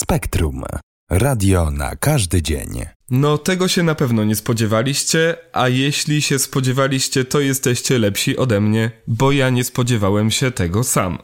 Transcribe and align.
Spektrum. 0.00 0.62
Radio 1.10 1.70
na 1.70 1.96
każdy 1.96 2.42
dzień. 2.42 2.84
No, 3.10 3.38
tego 3.38 3.68
się 3.68 3.82
na 3.82 3.94
pewno 3.94 4.24
nie 4.24 4.36
spodziewaliście, 4.36 5.36
a 5.52 5.68
jeśli 5.68 6.22
się 6.22 6.38
spodziewaliście, 6.38 7.24
to 7.24 7.40
jesteście 7.40 7.98
lepsi 7.98 8.36
ode 8.36 8.60
mnie, 8.60 8.90
bo 9.06 9.32
ja 9.32 9.50
nie 9.50 9.64
spodziewałem 9.64 10.30
się 10.30 10.50
tego 10.50 10.84
sam. 10.84 11.18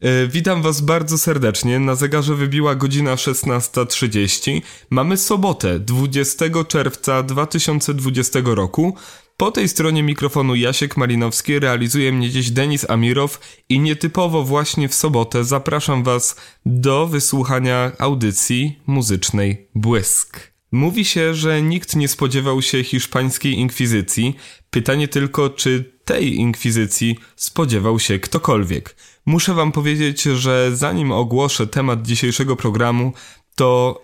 E, 0.00 0.26
witam 0.26 0.62
Was 0.62 0.80
bardzo 0.80 1.18
serdecznie. 1.18 1.78
Na 1.78 1.94
zegarze 1.94 2.34
wybiła 2.34 2.74
godzina 2.74 3.14
16.30. 3.14 4.62
Mamy 4.90 5.16
sobotę, 5.16 5.78
20 5.78 6.44
czerwca 6.68 7.22
2020 7.22 8.38
roku. 8.44 8.96
Po 9.36 9.50
tej 9.50 9.68
stronie 9.68 10.02
mikrofonu 10.02 10.54
Jasiek 10.54 10.96
Malinowski 10.96 11.58
realizuje 11.58 12.12
mnie 12.12 12.30
dziś 12.30 12.50
Denis 12.50 12.90
Amirow 12.90 13.40
i 13.68 13.80
nietypowo 13.80 14.42
właśnie 14.42 14.88
w 14.88 14.94
sobotę 14.94 15.44
zapraszam 15.44 16.04
Was 16.04 16.36
do 16.66 17.06
wysłuchania 17.06 17.92
audycji 17.98 18.78
muzycznej 18.86 19.68
Błysk. 19.74 20.52
Mówi 20.72 21.04
się, 21.04 21.34
że 21.34 21.62
nikt 21.62 21.96
nie 21.96 22.08
spodziewał 22.08 22.62
się 22.62 22.84
hiszpańskiej 22.84 23.52
inkwizycji. 23.52 24.36
Pytanie 24.70 25.08
tylko, 25.08 25.50
czy 25.50 25.92
tej 26.04 26.34
inkwizycji 26.36 27.18
spodziewał 27.36 27.98
się 27.98 28.18
ktokolwiek. 28.18 28.96
Muszę 29.26 29.54
Wam 29.54 29.72
powiedzieć, 29.72 30.22
że 30.22 30.70
zanim 30.76 31.12
ogłoszę 31.12 31.66
temat 31.66 32.02
dzisiejszego 32.02 32.56
programu, 32.56 33.12
to 33.54 34.00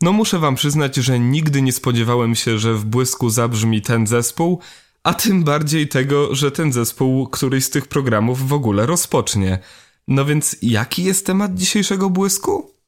no 0.00 0.12
muszę 0.12 0.38
wam 0.38 0.54
przyznać, 0.54 0.96
że 0.96 1.18
nigdy 1.18 1.62
nie 1.62 1.72
spodziewałem 1.72 2.34
się, 2.34 2.58
że 2.58 2.74
w 2.74 2.84
błysku 2.84 3.30
zabrzmi 3.30 3.82
ten 3.82 4.06
zespół, 4.06 4.60
a 5.02 5.14
tym 5.14 5.44
bardziej 5.44 5.88
tego, 5.88 6.34
że 6.34 6.50
ten 6.50 6.72
zespół 6.72 7.28
któryś 7.28 7.64
z 7.64 7.70
tych 7.70 7.86
programów 7.86 8.48
w 8.48 8.52
ogóle 8.52 8.86
rozpocznie. 8.86 9.58
No 10.08 10.24
więc 10.24 10.56
jaki 10.62 11.04
jest 11.04 11.26
temat 11.26 11.54
dzisiejszego 11.54 12.10
błysku? 12.10 12.79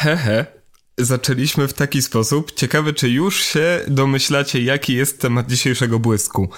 Hehe. 0.00 0.46
Zaczęliśmy 0.98 1.68
w 1.68 1.72
taki 1.72 2.02
sposób. 2.02 2.52
Ciekawe, 2.52 2.92
czy 2.92 3.08
już 3.08 3.44
się 3.44 3.80
domyślacie, 3.88 4.62
jaki 4.62 4.94
jest 4.94 5.20
temat 5.20 5.46
dzisiejszego 5.46 5.98
błysku. 5.98 6.48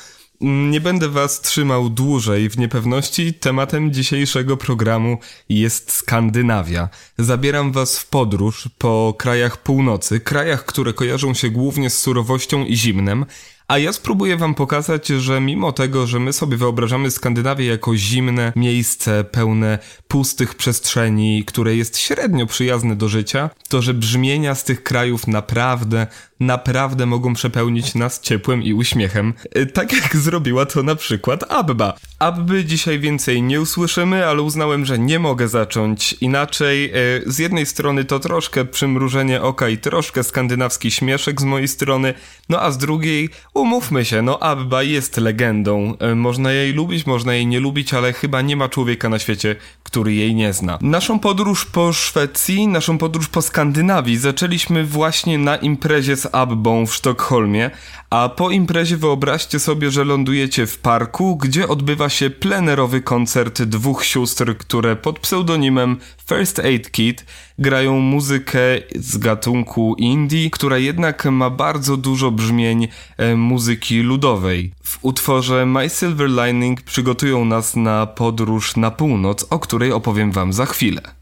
Nie 0.41 0.81
będę 0.81 1.09
was 1.09 1.41
trzymał 1.41 1.91
dłużej 1.91 2.49
w 2.49 2.59
niepewności. 2.59 3.35
Tematem 3.35 3.93
dzisiejszego 3.93 4.57
programu 4.57 5.19
jest 5.49 5.93
Skandynawia. 5.93 6.89
Zabieram 7.19 7.73
was 7.73 7.99
w 7.99 8.07
podróż 8.07 8.69
po 8.79 9.15
krajach 9.19 9.57
północy, 9.57 10.21
krajach, 10.21 10.65
które 10.65 10.93
kojarzą 10.93 11.35
się 11.35 11.51
głównie 11.51 11.91
z 11.91 11.99
surowością 11.99 12.65
i 12.65 12.77
zimnem, 12.77 13.27
a 13.73 13.79
ja 13.79 13.93
spróbuję 13.93 14.37
wam 14.37 14.55
pokazać, 14.55 15.07
że 15.07 15.41
mimo 15.41 15.73
tego, 15.73 16.07
że 16.07 16.19
my 16.19 16.33
sobie 16.33 16.57
wyobrażamy 16.57 17.11
Skandynawię 17.11 17.67
jako 17.67 17.97
zimne 17.97 18.53
miejsce 18.57 19.25
pełne 19.25 19.79
pustych 20.09 20.55
przestrzeni, 20.55 21.45
które 21.45 21.77
jest 21.77 21.99
średnio 21.99 22.47
przyjazne 22.47 22.97
do 22.97 23.09
życia, 23.09 23.51
to 23.69 23.83
że 23.83 23.95
brzmienia 23.95 24.55
z 24.55 24.65
tych 24.65 24.83
krajów 24.83 25.27
naprawdę, 25.27 26.07
naprawdę 26.43 27.07
mogą 27.07 27.35
przepełnić 27.35 27.95
nas 27.95 28.21
ciepłem 28.21 28.63
i 28.63 28.73
uśmiechem. 28.73 29.35
E, 29.55 29.67
tak 29.67 29.93
jak 29.93 30.17
zrobiła 30.17 30.67
to 30.67 30.83
na 30.83 30.95
przykład 30.97 31.53
Abba. 31.53 31.95
Abby 32.19 32.65
dzisiaj 32.65 32.99
więcej 32.99 33.43
nie 33.43 33.61
usłyszymy, 33.61 34.27
ale 34.27 34.43
uznałem, 34.43 34.85
że 34.85 34.99
nie 34.99 35.19
mogę 35.19 35.49
zacząć 35.49 36.13
inaczej. 36.13 36.85
E, 36.85 36.93
z 37.27 37.39
jednej 37.39 37.67
strony 37.67 38.05
to 38.05 38.21
troszkę 38.21 38.65
przymrużenie 38.65 39.43
oka 39.43 39.69
i 39.69 39.79
troszkę 39.79 40.25
skandynawski 40.25 40.91
śmieszek 40.91 41.41
z 41.41 41.45
mojej 41.45 41.69
strony, 41.69 42.15
no 42.49 42.61
a 42.63 42.71
z 42.71 42.79
drugiej 42.79 43.29
umówmy 43.55 44.05
się, 44.05 44.23
no 44.23 44.39
Abba 44.39 44.83
jest 44.83 45.17
legendą. 45.17 45.95
E, 45.99 46.15
można 46.15 46.53
jej 46.53 46.73
lubić, 46.73 47.07
można 47.07 47.35
jej 47.35 47.47
nie 47.47 47.61
lubić, 47.61 47.95
ale 47.95 48.13
chyba 48.13 48.43
nie 48.43 48.57
ma 48.57 48.69
człowieka 48.69 49.09
na 49.09 49.19
świecie, 49.19 49.57
który 49.83 50.15
jej 50.15 50.35
nie 50.35 50.53
zna. 50.53 50.79
Naszą 50.81 51.19
podróż 51.19 51.65
po 51.65 51.93
Szwecji, 51.93 52.69
naszą 52.69 52.99
podróż 52.99 53.29
po 53.29 53.43
Skandynawii 53.43 54.17
zaczęliśmy 54.17 54.85
właśnie 54.85 55.39
na 55.39 55.57
imprezie 55.57 56.17
z 56.17 56.32
Abbą 56.33 56.87
w 56.87 56.95
Sztokholmie, 56.95 57.71
a 58.11 58.29
po 58.29 58.51
imprezie 58.51 58.97
wyobraźcie 58.97 59.59
sobie, 59.59 59.91
że 59.91 60.05
lądujecie 60.05 60.67
w 60.67 60.79
parku, 60.79 61.37
gdzie 61.37 61.69
odbywa 61.69 62.09
się 62.09 62.31
plenerowy 62.31 63.01
koncert 63.01 63.63
dwóch 63.63 64.05
sióstr, 64.05 64.57
które 64.57 64.97
pod 64.97 65.19
pseudonimem 65.19 65.97
First 66.29 66.59
Aid 66.59 66.91
Kit 66.91 67.27
grają 67.59 67.99
muzykę 67.99 68.61
z 68.95 69.19
gatunku 69.19 69.95
indie, 69.99 70.51
która 70.51 70.79
jednak 70.79 71.25
ma 71.25 71.51
bardzo 71.51 71.97
dużo 71.97 72.31
brzmień 72.31 72.89
e, 73.17 73.37
muzyki 73.37 74.01
ludowej. 74.01 74.73
W 74.85 74.99
utworze 75.03 75.67
My 75.67 75.89
Silver 75.89 76.31
Lining 76.31 76.83
przygotują 76.83 77.45
nas 77.45 77.77
na 77.77 78.07
podróż 78.07 78.77
na 78.77 78.91
północ, 78.91 79.47
o 79.51 79.59
której 79.59 79.93
opowiem 79.93 80.33
wam 80.33 80.53
za 80.53 80.67
chwilę. 80.67 81.22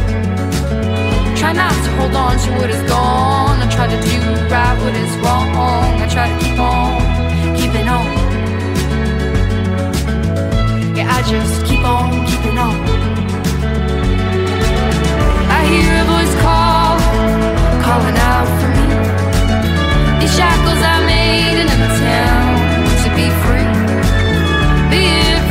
Try 1.51 1.67
not 1.67 1.83
to 1.83 1.91
hold 1.97 2.15
on 2.15 2.39
to 2.39 2.51
what 2.53 2.69
is 2.69 2.81
gone. 2.89 3.59
I 3.59 3.67
try 3.69 3.85
to 3.85 3.99
do 4.09 4.17
right 4.47 4.77
what 4.81 4.95
is 4.95 5.13
wrong. 5.17 5.49
I 5.99 6.07
try 6.07 6.29
to 6.31 6.37
keep 6.41 6.57
on 6.57 7.01
keeping 7.57 7.89
on. 7.89 8.07
Yeah, 10.95 11.11
I 11.11 11.21
just 11.27 11.65
keep 11.65 11.83
on 11.83 12.25
keeping 12.25 12.57
on. 12.57 12.77
I 15.51 15.59
hear 15.71 15.91
a 15.91 16.05
voice 16.13 16.35
call, 16.39 16.95
calling 17.83 18.17
out 18.31 18.47
for 18.59 18.69
me. 18.77 18.85
These 20.21 20.33
shackles 20.33 20.81
I 20.93 21.03
made 21.05 21.59
in 21.59 21.67
a 21.67 21.89
town 21.99 22.55
to 23.03 23.09
be 23.19 23.27
free. 23.43 23.67
Be 24.89 25.03
it 25.19 25.41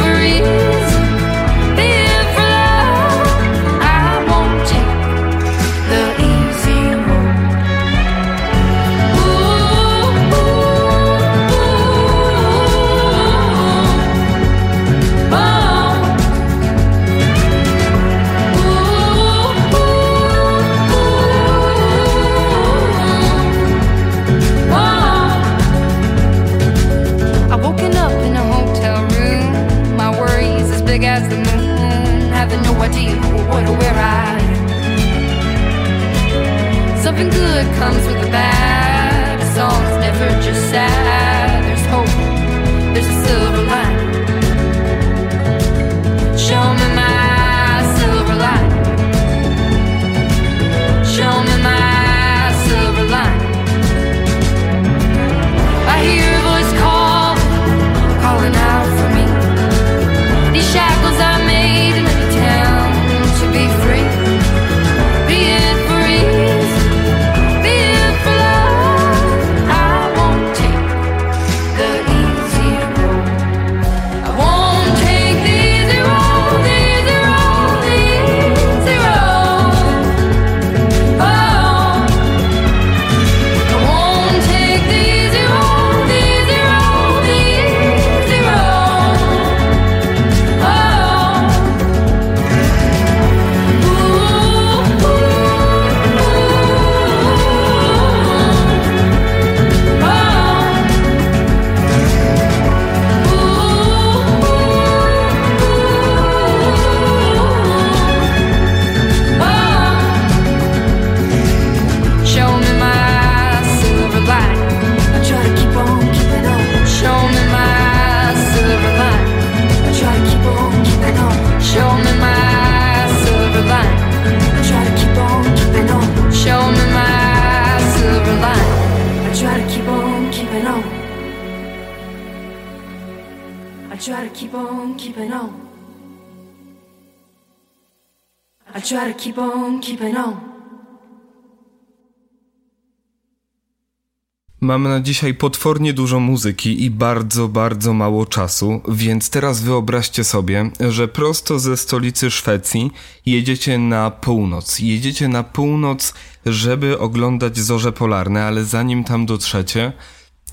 Mam 144.70 144.82
na 144.82 145.00
dzisiaj 145.00 145.34
potwornie 145.34 145.92
dużo 145.92 146.20
muzyki 146.20 146.84
i 146.84 146.90
bardzo, 146.90 147.48
bardzo 147.48 147.92
mało 147.92 148.26
czasu, 148.26 148.80
więc 148.88 149.30
teraz 149.30 149.60
wyobraźcie 149.62 150.24
sobie, 150.24 150.70
że 150.90 151.08
prosto 151.08 151.58
ze 151.58 151.76
stolicy 151.76 152.30
Szwecji 152.30 152.90
jedziecie 153.26 153.78
na 153.78 154.10
północ. 154.10 154.78
Jedziecie 154.78 155.28
na 155.28 155.42
północ, 155.42 156.14
żeby 156.46 156.98
oglądać 156.98 157.58
zorze 157.58 157.92
polarne, 157.92 158.44
ale 158.44 158.64
zanim 158.64 159.04
tam 159.04 159.26
dotrzecie, 159.26 159.92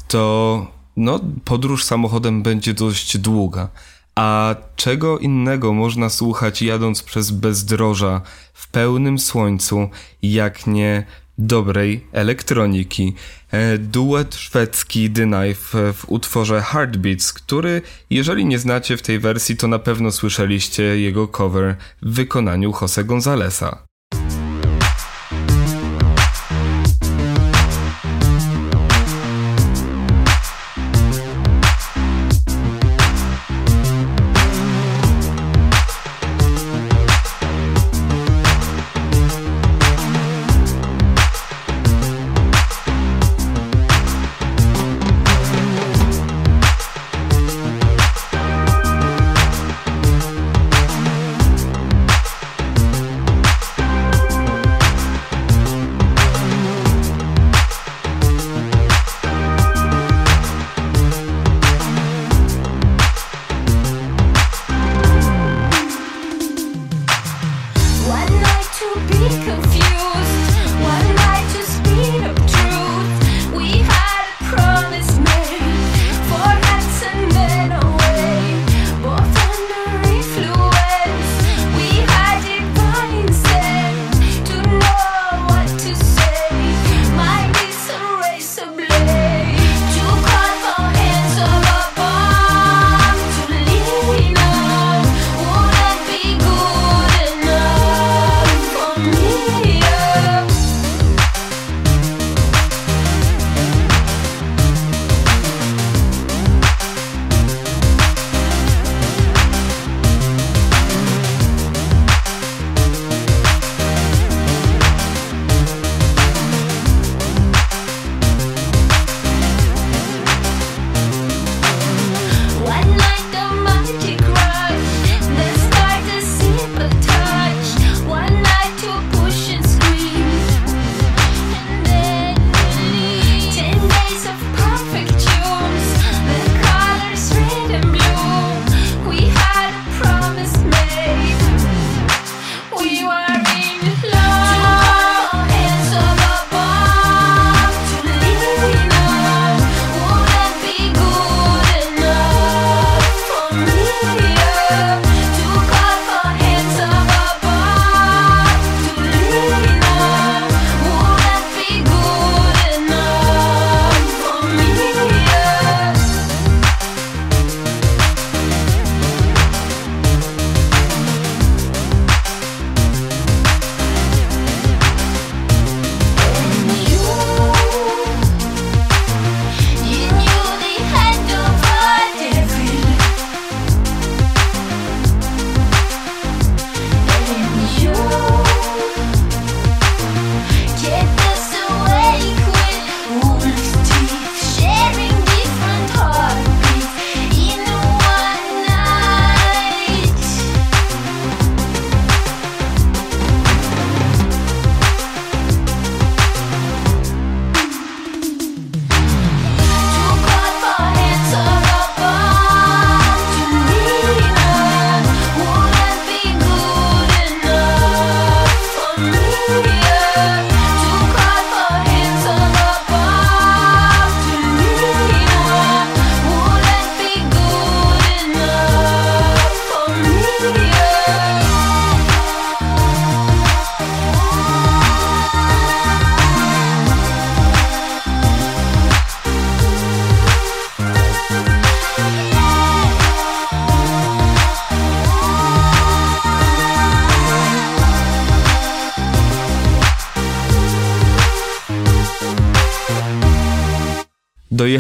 to 0.08 0.66
no, 0.96 1.20
podróż 1.46 1.84
samochodem 1.84 2.44
będzie 2.44 2.74
dość 2.74 3.18
długa. 3.18 3.70
A 4.16 4.56
czego 4.76 5.20
innego 5.20 5.74
można 5.74 6.10
słuchać 6.10 6.62
jadąc 6.62 7.04
przez 7.04 7.32
bezdroża 7.32 8.22
w 8.54 8.68
pełnym 8.68 9.20
słońcu, 9.20 9.90
jak 10.22 10.68
nie 10.68 11.06
dobrej 11.38 12.08
elektroniki. 12.12 13.16
E, 13.52 13.78
duet 13.78 14.36
szwedzki 14.36 15.10
The 15.10 15.24
Knife 15.24 15.94
w 15.94 16.06
utworze 16.08 16.62
Heartbeats, 16.62 17.34
który, 17.34 17.82
jeżeli 18.10 18.46
nie 18.46 18.60
znacie 18.60 18.98
w 18.98 19.02
tej 19.02 19.20
wersji, 19.20 19.58
to 19.58 19.68
na 19.68 19.80
pewno 19.80 20.12
słyszeliście 20.12 20.84
jego 20.84 21.28
cover 21.28 21.76
w 22.02 22.14
wykonaniu 22.14 22.74
Jose 22.82 23.04
Gonzalesa. 23.04 23.87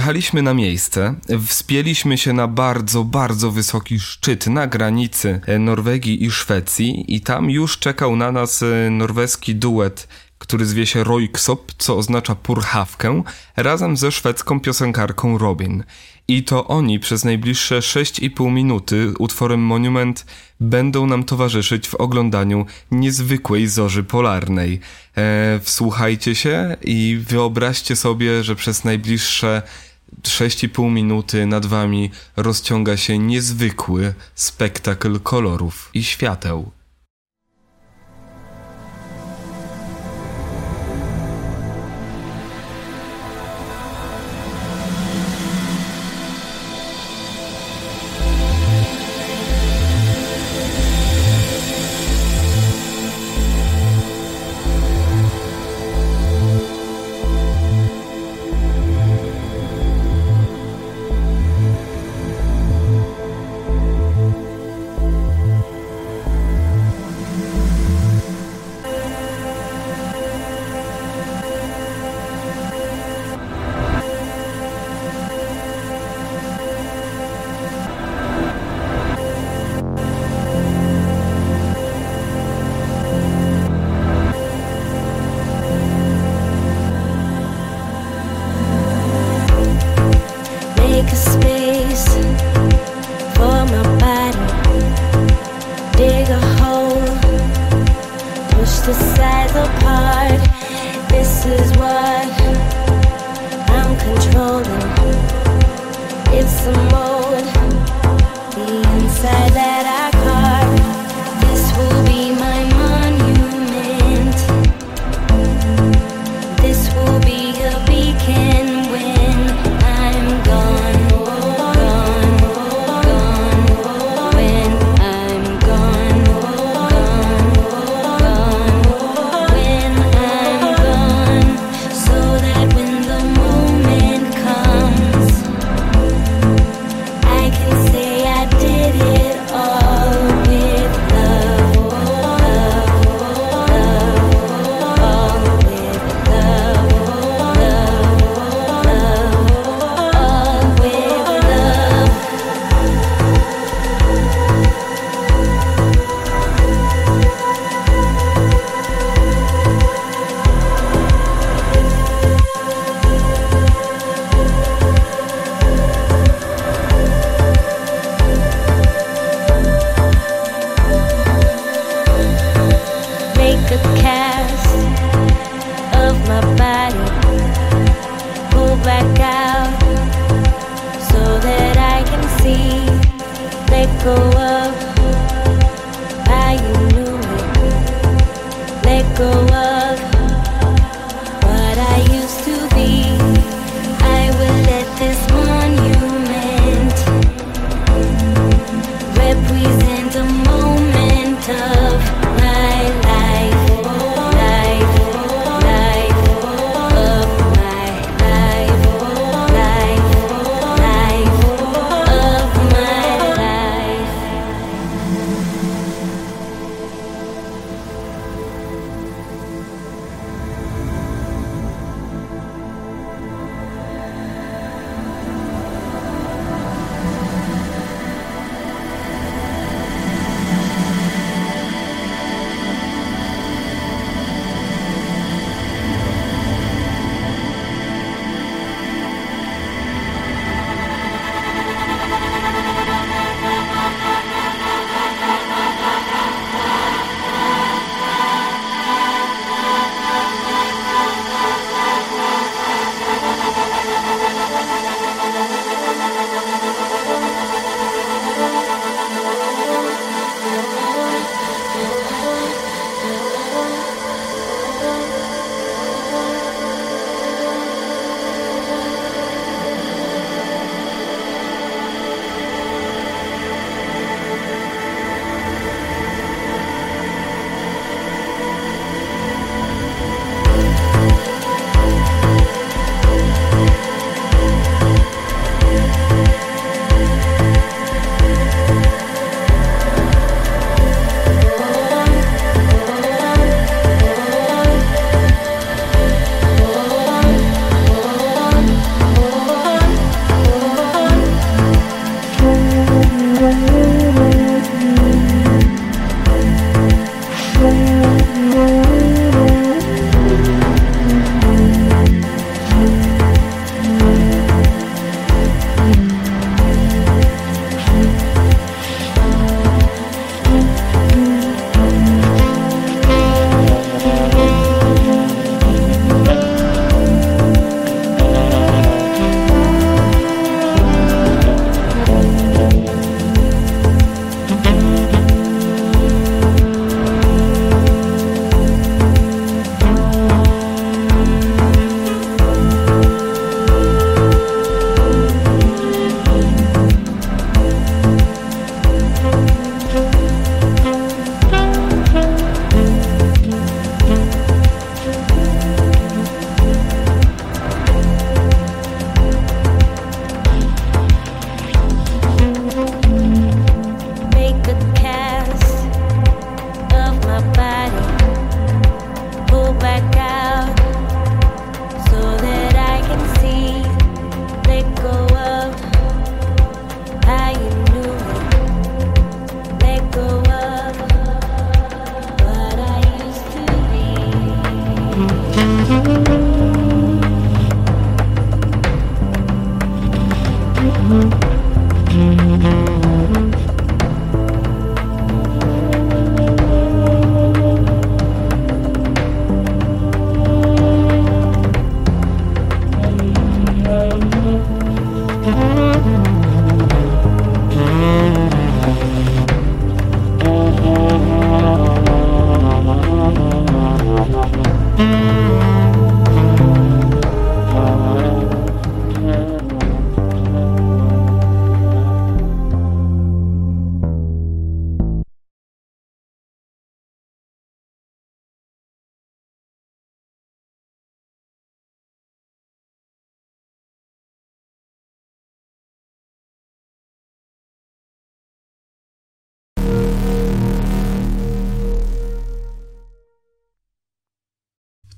Dojechaliśmy 0.07 0.41
na 0.41 0.53
miejsce, 0.53 1.15
wspięliśmy 1.47 2.17
się 2.17 2.33
na 2.33 2.47
bardzo, 2.47 3.03
bardzo 3.03 3.51
wysoki 3.51 3.99
szczyt 3.99 4.47
na 4.47 4.67
granicy 4.67 5.41
Norwegii 5.59 6.23
i 6.25 6.31
Szwecji 6.31 7.15
i 7.15 7.21
tam 7.21 7.49
już 7.49 7.79
czekał 7.79 8.15
na 8.15 8.31
nas 8.31 8.63
e, 8.63 8.89
norweski 8.89 9.55
duet 9.55 10.07
który 10.37 10.65
zwie 10.65 10.85
się 10.85 11.03
Royksop, 11.03 11.73
co 11.77 11.97
oznacza 11.97 12.35
purchawkę, 12.35 13.23
razem 13.55 13.97
ze 13.97 14.11
szwedzką 14.11 14.59
piosenkarką 14.59 15.37
Robin. 15.37 15.83
I 16.27 16.43
to 16.43 16.67
oni 16.67 16.99
przez 16.99 17.25
najbliższe 17.25 17.79
6,5 17.79 18.51
minuty 18.51 19.13
utworem 19.19 19.59
Monument 19.59 20.25
będą 20.59 21.07
nam 21.07 21.23
towarzyszyć 21.23 21.87
w 21.87 21.95
oglądaniu 21.95 22.65
niezwykłej 22.91 23.67
zorzy 23.67 24.03
polarnej. 24.03 24.79
E, 25.17 25.59
wsłuchajcie 25.63 26.35
się 26.35 26.75
i 26.81 27.19
wyobraźcie 27.27 27.95
sobie, 27.95 28.43
że 28.43 28.55
przez 28.55 28.83
najbliższe 28.83 29.61
6,5 30.21 30.91
minuty 30.91 31.45
nad 31.45 31.65
wami 31.65 32.11
rozciąga 32.37 32.97
się 32.97 33.17
niezwykły 33.17 34.13
spektakl 34.35 35.19
kolorów 35.19 35.89
i 35.93 36.03
świateł. 36.03 36.71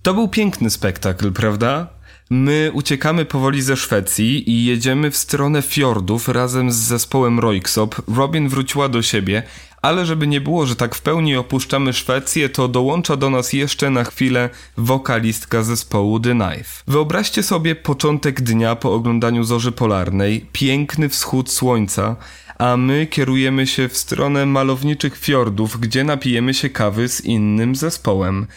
To 0.01 0.13
był 0.13 0.27
piękny 0.27 0.69
spektakl, 0.69 1.31
prawda? 1.31 1.87
My 2.29 2.71
uciekamy 2.73 3.25
powoli 3.25 3.61
ze 3.61 3.77
Szwecji 3.77 4.49
i 4.49 4.65
jedziemy 4.65 5.11
w 5.11 5.17
stronę 5.17 5.61
fiordów 5.61 6.27
razem 6.27 6.71
z 6.71 6.75
zespołem 6.75 7.39
Royksop. 7.39 7.95
Robin 8.15 8.49
wróciła 8.49 8.89
do 8.89 9.01
siebie, 9.01 9.43
ale 9.81 10.05
żeby 10.05 10.27
nie 10.27 10.41
było, 10.41 10.65
że 10.65 10.75
tak 10.75 10.95
w 10.95 11.01
pełni 11.01 11.35
opuszczamy 11.35 11.93
Szwecję, 11.93 12.49
to 12.49 12.67
dołącza 12.67 13.15
do 13.15 13.29
nas 13.29 13.53
jeszcze 13.53 13.89
na 13.89 14.03
chwilę 14.03 14.49
wokalistka 14.77 15.63
zespołu 15.63 16.19
The 16.19 16.31
Knife. 16.31 16.83
Wyobraźcie 16.87 17.43
sobie 17.43 17.75
początek 17.75 18.41
dnia 18.41 18.75
po 18.75 18.93
oglądaniu 18.93 19.43
Zorzy 19.43 19.71
Polarnej, 19.71 20.45
piękny 20.51 21.09
wschód 21.09 21.51
słońca, 21.51 22.15
a 22.57 22.77
my 22.77 23.07
kierujemy 23.07 23.67
się 23.67 23.89
w 23.89 23.97
stronę 23.97 24.45
malowniczych 24.45 25.17
fiordów, 25.17 25.79
gdzie 25.79 26.03
napijemy 26.03 26.53
się 26.53 26.69
kawy 26.69 27.09
z 27.09 27.21
innym 27.21 27.75
zespołem. 27.75 28.47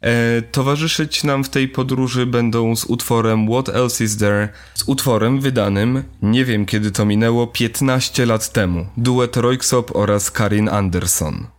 E, 0.00 0.42
towarzyszyć 0.42 1.24
nam 1.24 1.44
w 1.44 1.48
tej 1.48 1.68
podróży 1.68 2.26
będą 2.26 2.76
z 2.76 2.84
utworem 2.84 3.48
What 3.48 3.68
Else 3.68 4.04
Is 4.04 4.16
There, 4.16 4.48
z 4.74 4.88
utworem 4.88 5.40
wydanym, 5.40 6.04
nie 6.22 6.44
wiem 6.44 6.66
kiedy 6.66 6.90
to 6.90 7.04
minęło, 7.04 7.46
15 7.46 8.26
lat 8.26 8.52
temu, 8.52 8.86
duet 8.96 9.36
Royksop 9.36 9.96
oraz 9.96 10.30
Karin 10.30 10.68
Anderson. 10.68 11.57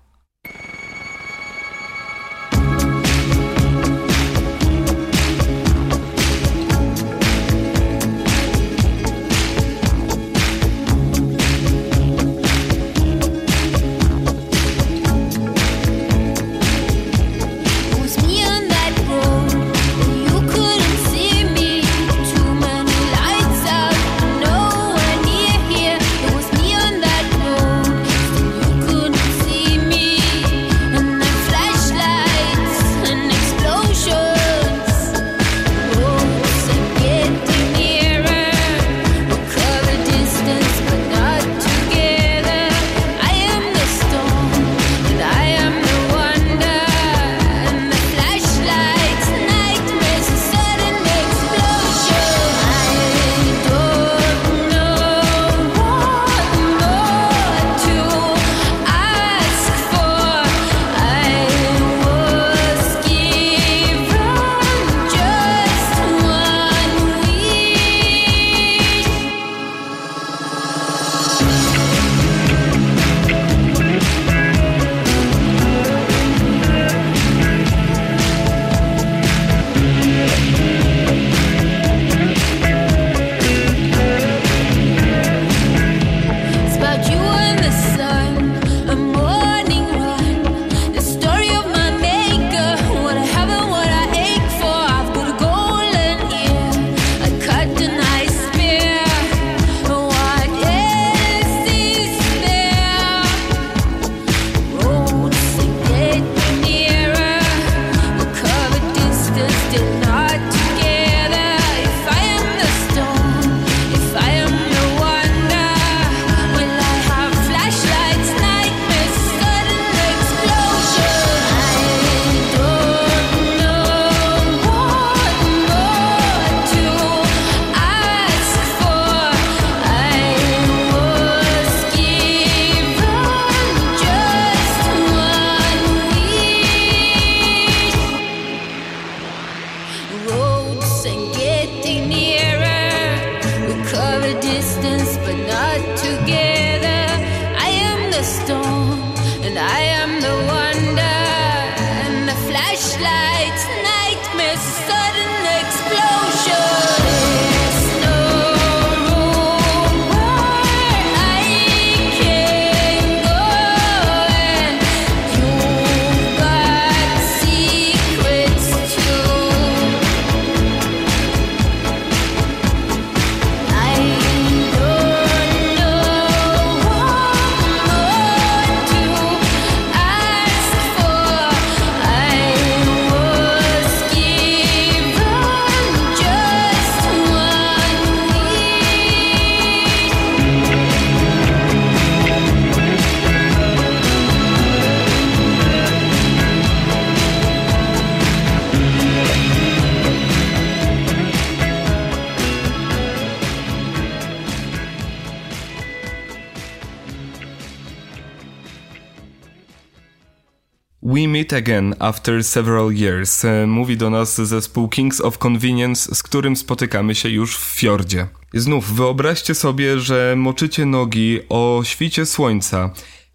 Meet 211.50 211.68
again 211.68 211.96
after 212.00 212.44
several 212.44 212.92
years. 212.92 213.46
E, 213.46 213.68
Mówi 213.68 213.98
do 213.98 214.10
nas 214.10 214.36
zespół 214.42 214.90
Kings 214.90 215.22
of 215.22 215.38
Convenience, 215.46 216.16
z 216.16 216.24
którym 216.24 216.56
spotykamy 216.56 217.16
się 217.16 217.30
już 217.30 217.58
w 217.58 217.64
fiordzie. 217.64 218.28
Znów 218.54 218.96
wyobraźcie 218.96 219.56
sobie, 219.56 220.00
że 220.00 220.34
moczycie 220.38 220.86
nogi 220.86 221.40
o 221.50 221.82
świcie 221.84 222.26
słońca 222.26 222.90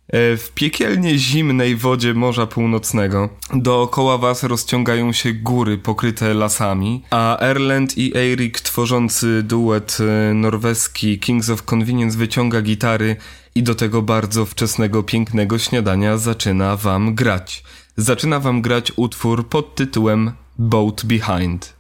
e, 0.08 0.36
w 0.36 0.50
piekielnie 0.54 1.18
zimnej 1.18 1.76
wodzie 1.76 2.14
Morza 2.14 2.46
Północnego. 2.46 3.28
Dookoła 3.54 4.18
was 4.18 4.42
rozciągają 4.42 5.12
się 5.12 5.32
góry 5.32 5.78
pokryte 5.78 6.34
lasami, 6.34 7.02
a 7.10 7.38
Erland 7.38 7.98
i 7.98 8.16
Eirik 8.16 8.60
tworzący 8.60 9.42
duet 9.42 9.98
e, 10.00 10.34
norweski 10.34 11.18
Kings 11.18 11.50
of 11.50 11.62
Convenience 11.62 12.18
wyciąga 12.18 12.62
gitary 12.62 13.16
i 13.54 13.62
do 13.62 13.74
tego 13.74 14.02
bardzo 14.02 14.46
wczesnego, 14.46 15.02
pięknego 15.02 15.58
śniadania 15.58 16.18
zaczyna 16.18 16.76
wam 16.76 17.14
grać. 17.14 17.64
Zaczyna 17.96 18.40
wam 18.40 18.62
grać 18.62 18.92
utwór 18.96 19.48
pod 19.48 19.74
tytułem 19.74 20.32
Boat 20.58 21.04
Behind. 21.04 21.74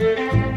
So 0.00 0.49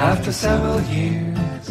after 0.00 0.32
several 0.32 0.80
years, 0.96 1.66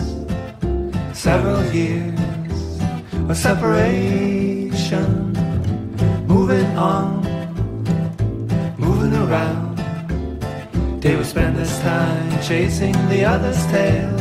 several 1.14 1.64
years 1.74 2.80
of 3.28 3.36
separation, 3.36 5.34
moving 6.28 6.68
on, 6.78 7.24
moving 8.78 9.16
around. 9.16 9.78
They 11.02 11.16
would 11.16 11.26
spend 11.26 11.58
this 11.58 11.80
time 11.80 12.40
chasing 12.44 12.94
the 13.10 13.26
other's 13.26 13.66
tail. 13.74 14.16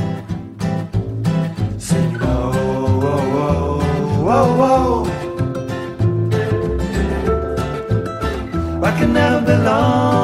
Sing, 1.79 2.15
whoa, 2.15 2.51
whoa, 3.03 3.21
whoa, 3.35 3.79
whoa, 4.27 4.47
whoa. 4.61 5.05
I 8.83 8.91
can 8.99 9.13
never 9.13 9.45
belong 9.45 10.18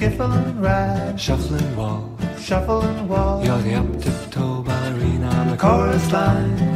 skiffle 0.00 0.32
and 0.32 0.62
ride, 0.62 1.20
shuffling 1.20 1.76
wall. 1.76 2.10
shuffling 2.38 3.06
walk. 3.06 3.44
You're 3.44 3.58
the 3.58 3.74
up 3.74 4.00
tiptoe 4.00 4.62
ballerina. 4.62 5.28
I'm 5.28 5.50
the 5.50 5.58
chorus 5.58 6.10
line. 6.10 6.69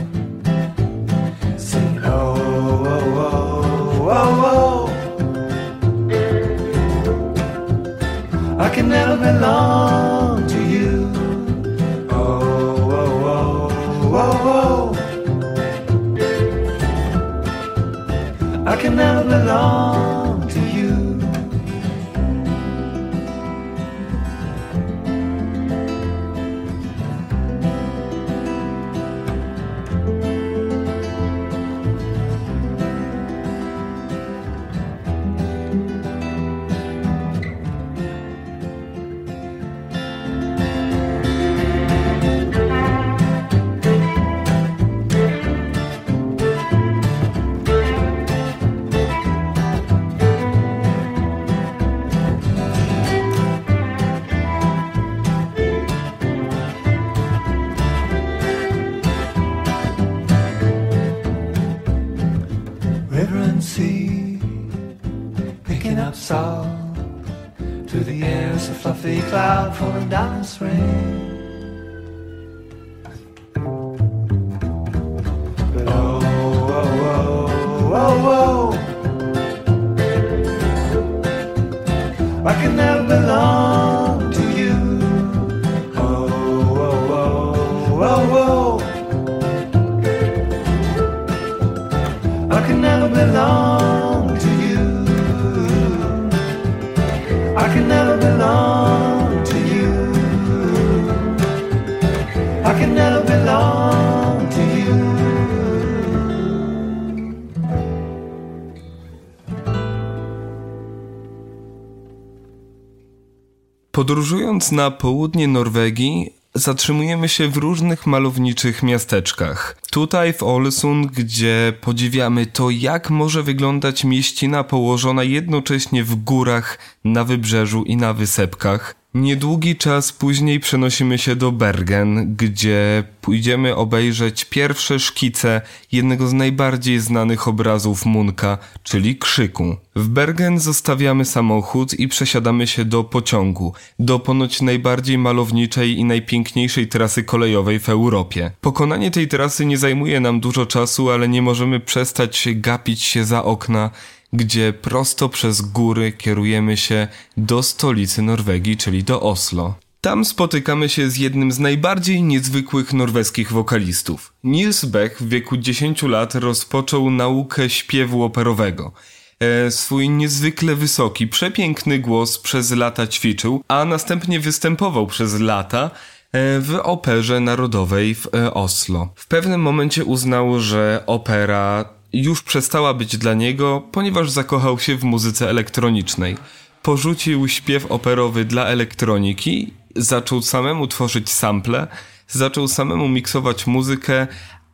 Podróżując 113.94 114.72
na 114.72 114.90
południe 114.90 115.48
Norwegii, 115.48 116.30
zatrzymujemy 116.54 117.28
się 117.28 117.48
w 117.48 117.56
różnych 117.56 118.06
malowniczych 118.06 118.82
miasteczkach. 118.82 119.76
Tutaj 119.90 120.32
w 120.32 120.42
Ålesund, 120.42 121.06
gdzie 121.06 121.72
podziwiamy 121.80 122.46
to, 122.46 122.70
jak 122.70 123.10
może 123.10 123.42
wyglądać 123.42 124.04
mieścina 124.04 124.64
położona 124.64 125.22
jednocześnie 125.22 126.04
w 126.04 126.16
górach, 126.16 126.78
na 127.04 127.24
wybrzeżu 127.24 127.82
i 127.82 127.96
na 127.96 128.12
wysepkach. 128.14 128.94
Niedługi 129.14 129.76
czas 129.76 130.12
później 130.12 130.60
przenosimy 130.60 131.18
się 131.18 131.36
do 131.36 131.52
Bergen, 131.52 132.36
gdzie 132.36 133.04
pójdziemy 133.20 133.76
obejrzeć 133.76 134.44
pierwsze 134.44 135.00
szkice 135.00 135.60
jednego 135.92 136.26
z 136.26 136.32
najbardziej 136.32 137.00
znanych 137.00 137.48
obrazów 137.48 138.06
Munka, 138.06 138.58
czyli 138.82 139.18
Krzyku. 139.18 139.76
W 139.96 140.08
Bergen 140.08 140.58
zostawiamy 140.58 141.24
samochód 141.24 141.94
i 141.94 142.08
przesiadamy 142.08 142.66
się 142.66 142.84
do 142.84 143.04
pociągu, 143.04 143.74
do 143.98 144.18
ponoć 144.18 144.62
najbardziej 144.62 145.18
malowniczej 145.18 145.98
i 145.98 146.04
najpiękniejszej 146.04 146.88
trasy 146.88 147.24
kolejowej 147.24 147.80
w 147.80 147.88
Europie. 147.88 148.50
Pokonanie 148.60 149.10
tej 149.10 149.28
trasy 149.28 149.66
nie 149.66 149.78
zajmuje 149.78 150.20
nam 150.20 150.40
dużo 150.40 150.66
czasu, 150.66 151.10
ale 151.10 151.28
nie 151.28 151.42
możemy 151.42 151.80
przestać 151.80 152.48
gapić 152.54 153.02
się 153.02 153.24
za 153.24 153.44
okna, 153.44 153.90
gdzie 154.34 154.72
prosto 154.72 155.28
przez 155.28 155.60
góry 155.60 156.12
kierujemy 156.12 156.76
się 156.76 157.08
do 157.36 157.62
stolicy 157.62 158.22
Norwegii, 158.22 158.76
czyli 158.76 159.04
do 159.04 159.20
Oslo. 159.20 159.74
Tam 160.00 160.24
spotykamy 160.24 160.88
się 160.88 161.10
z 161.10 161.16
jednym 161.16 161.52
z 161.52 161.58
najbardziej 161.58 162.22
niezwykłych 162.22 162.92
norweskich 162.92 163.52
wokalistów. 163.52 164.32
Niels 164.44 164.84
Beck 164.84 165.18
w 165.18 165.28
wieku 165.28 165.56
10 165.56 166.02
lat 166.02 166.34
rozpoczął 166.34 167.10
naukę 167.10 167.70
śpiewu 167.70 168.22
operowego. 168.22 168.92
E, 169.40 169.70
swój 169.70 170.08
niezwykle 170.08 170.74
wysoki, 170.74 171.26
przepiękny 171.26 171.98
głos 171.98 172.38
przez 172.38 172.70
lata 172.70 173.06
ćwiczył, 173.06 173.62
a 173.68 173.84
następnie 173.84 174.40
występował 174.40 175.06
przez 175.06 175.40
lata 175.40 175.90
e, 176.32 176.60
w 176.60 176.80
operze 176.82 177.40
narodowej 177.40 178.14
w 178.14 178.26
e, 178.34 178.54
Oslo. 178.54 179.08
W 179.14 179.26
pewnym 179.26 179.60
momencie 179.60 180.04
uznał, 180.04 180.60
że 180.60 181.02
opera 181.06 181.84
już 182.14 182.42
przestała 182.42 182.94
być 182.94 183.16
dla 183.16 183.34
niego, 183.34 183.82
ponieważ 183.92 184.30
zakochał 184.30 184.78
się 184.78 184.96
w 184.96 185.04
muzyce 185.04 185.50
elektronicznej. 185.50 186.36
Porzucił 186.82 187.48
śpiew 187.48 187.86
operowy 187.86 188.44
dla 188.44 188.64
elektroniki, 188.64 189.72
zaczął 189.96 190.42
samemu 190.42 190.86
tworzyć 190.86 191.30
sample, 191.30 191.86
zaczął 192.28 192.68
samemu 192.68 193.08
miksować 193.08 193.66
muzykę, 193.66 194.26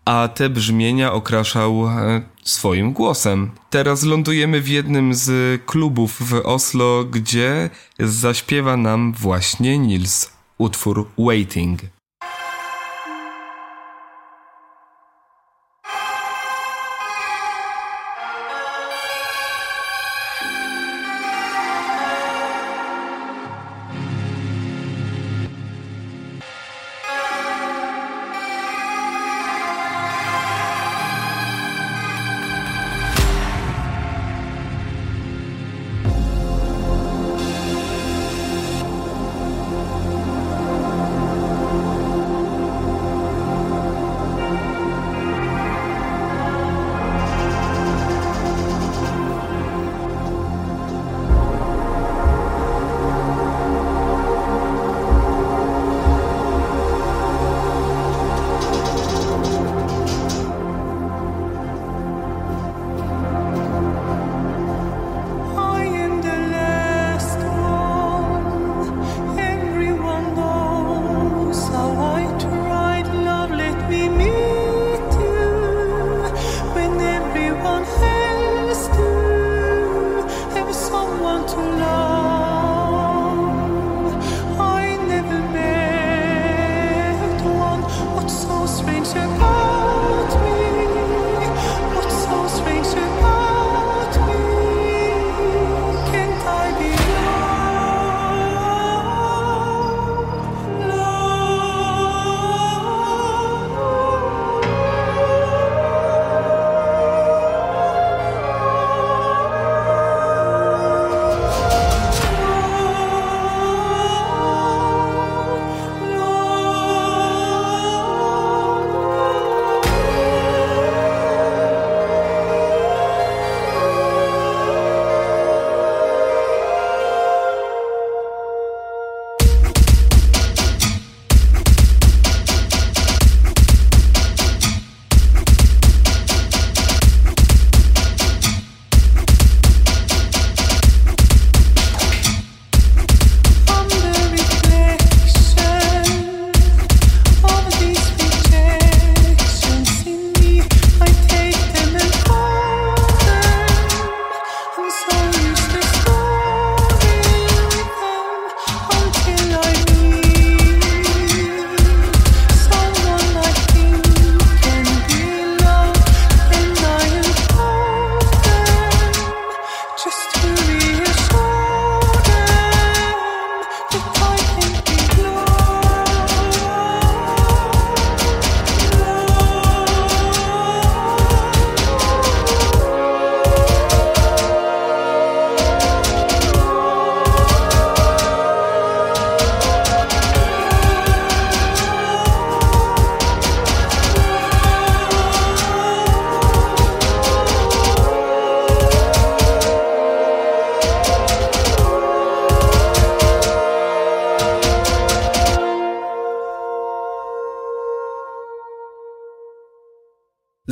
a 0.04 0.28
te 0.34 0.50
brzmienia 0.50 1.12
okraszał 1.12 1.86
e, 1.86 2.22
swoim 2.42 2.92
głosem. 2.92 3.50
Teraz 3.70 4.02
lądujemy 4.02 4.60
w 4.60 4.68
jednym 4.68 5.14
z 5.14 5.60
klubów 5.66 6.16
w 6.20 6.34
Oslo, 6.44 7.04
gdzie 7.04 7.70
zaśpiewa 7.98 8.76
nam 8.76 9.12
właśnie 9.12 9.78
Nils 9.78 10.32
utwór 10.58 11.08
Waiting. 11.18 11.80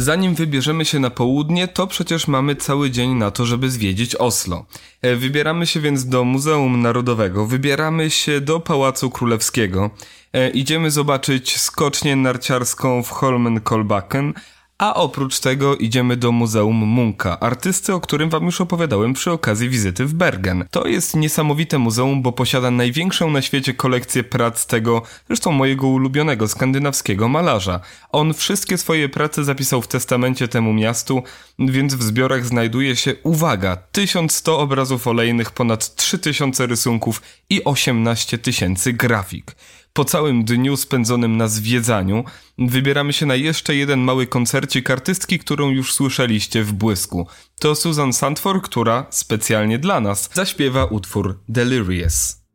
Zanim 0.09 0.35
wybierzemy 0.35 0.85
się 0.85 0.99
na 0.99 1.11
południe, 1.11 1.69
to 1.69 1.87
przecież 1.87 2.29
mamy 2.29 2.57
cały 2.57 2.91
dzień 2.91 3.15
na 3.15 3.31
to, 3.31 3.47
żeby 3.47 3.71
zwiedzić 3.71 4.15
Oslo. 4.15 4.67
E, 5.03 5.17
Wybieramy 5.17 5.67
się 5.67 5.81
więc 5.81 6.07
do 6.07 6.25
Muzeum 6.25 6.81
Narodowego, 6.83 7.47
wybieramy 7.47 8.11
się 8.11 8.41
do 8.41 8.61
Pałacu 8.61 9.11
Królewskiego, 9.11 9.91
e, 10.33 10.51
idziemy 10.51 10.91
zobaczyć 10.91 11.61
skocznię 11.61 12.17
narciarską 12.17 13.03
w 13.03 13.11
Holmenkolbakken, 13.11 14.35
a 14.79 14.95
oprócz 14.95 15.41
tego 15.41 15.77
idziemy 15.77 16.17
do 16.17 16.33
Muzeum 16.33 16.77
Munka, 16.77 17.41
artysty, 17.41 17.95
o 17.95 18.01
którym 18.01 18.31
wam 18.31 18.45
już 18.45 18.61
opowiadałem 18.61 19.13
przy 19.13 19.31
okazji 19.31 19.69
wizyty 19.69 20.05
w 20.05 20.15
Bergen. 20.15 20.65
To 20.71 20.87
jest 20.87 21.17
niesamowite 21.17 21.79
muzeum, 21.79 22.23
bo 22.23 22.33
posiada 22.33 22.71
największą 22.71 23.31
na 23.31 23.43
świecie 23.43 23.75
kolekcję 23.75 24.25
prac 24.25 24.67
tego, 24.67 25.03
zresztą 25.27 25.53
mojego 25.53 25.87
ulubionego 25.87 26.49
skandynawskiego 26.49 27.29
malarza. 27.29 27.81
On 28.13 28.35
wszystkie 28.35 28.79
swoje 28.79 29.09
prace 29.09 29.45
zapisał 29.45 29.83
w 29.83 29.89
testamencie 29.89 30.49
temu 30.49 30.73
miastu, 30.73 31.23
więc 31.59 31.95
w 31.95 32.03
zbiorach 32.03 32.47
znajduje 32.47 32.97
się, 32.97 33.15
uwaga, 33.23 33.77
1100 33.77 34.59
obrazów 34.59 35.07
olejnych, 35.07 35.51
ponad 35.51 35.95
3000 35.95 36.67
rysunków 36.67 37.23
i 37.51 37.65
18 37.65 38.39
tysięcy 38.39 38.93
grafik. 38.93 39.57
Po 39.99 40.05
całym 40.05 40.45
dniu 40.45 40.77
spędzonym 40.77 41.37
na 41.37 41.49
zwiedzaniu 41.49 42.25
wybieramy 42.59 43.13
się 43.13 43.27
na 43.27 43.35
jeszcze 43.35 43.75
jeden 43.75 44.01
mały 44.01 44.27
koncercik 44.27 44.91
artystki, 44.91 45.39
którą 45.39 45.71
już 45.71 45.95
słyszeliście 45.95 46.63
w 46.65 46.73
błysku. 46.73 47.27
To 47.61 47.75
Susan 47.75 48.13
Sandford, 48.13 48.65
która 48.65 49.07
specjalnie 49.11 49.79
dla 49.79 50.01
nas 50.01 50.31
zaśpiewa 50.35 50.85
utwór 50.85 51.39
Delirious. 51.49 52.48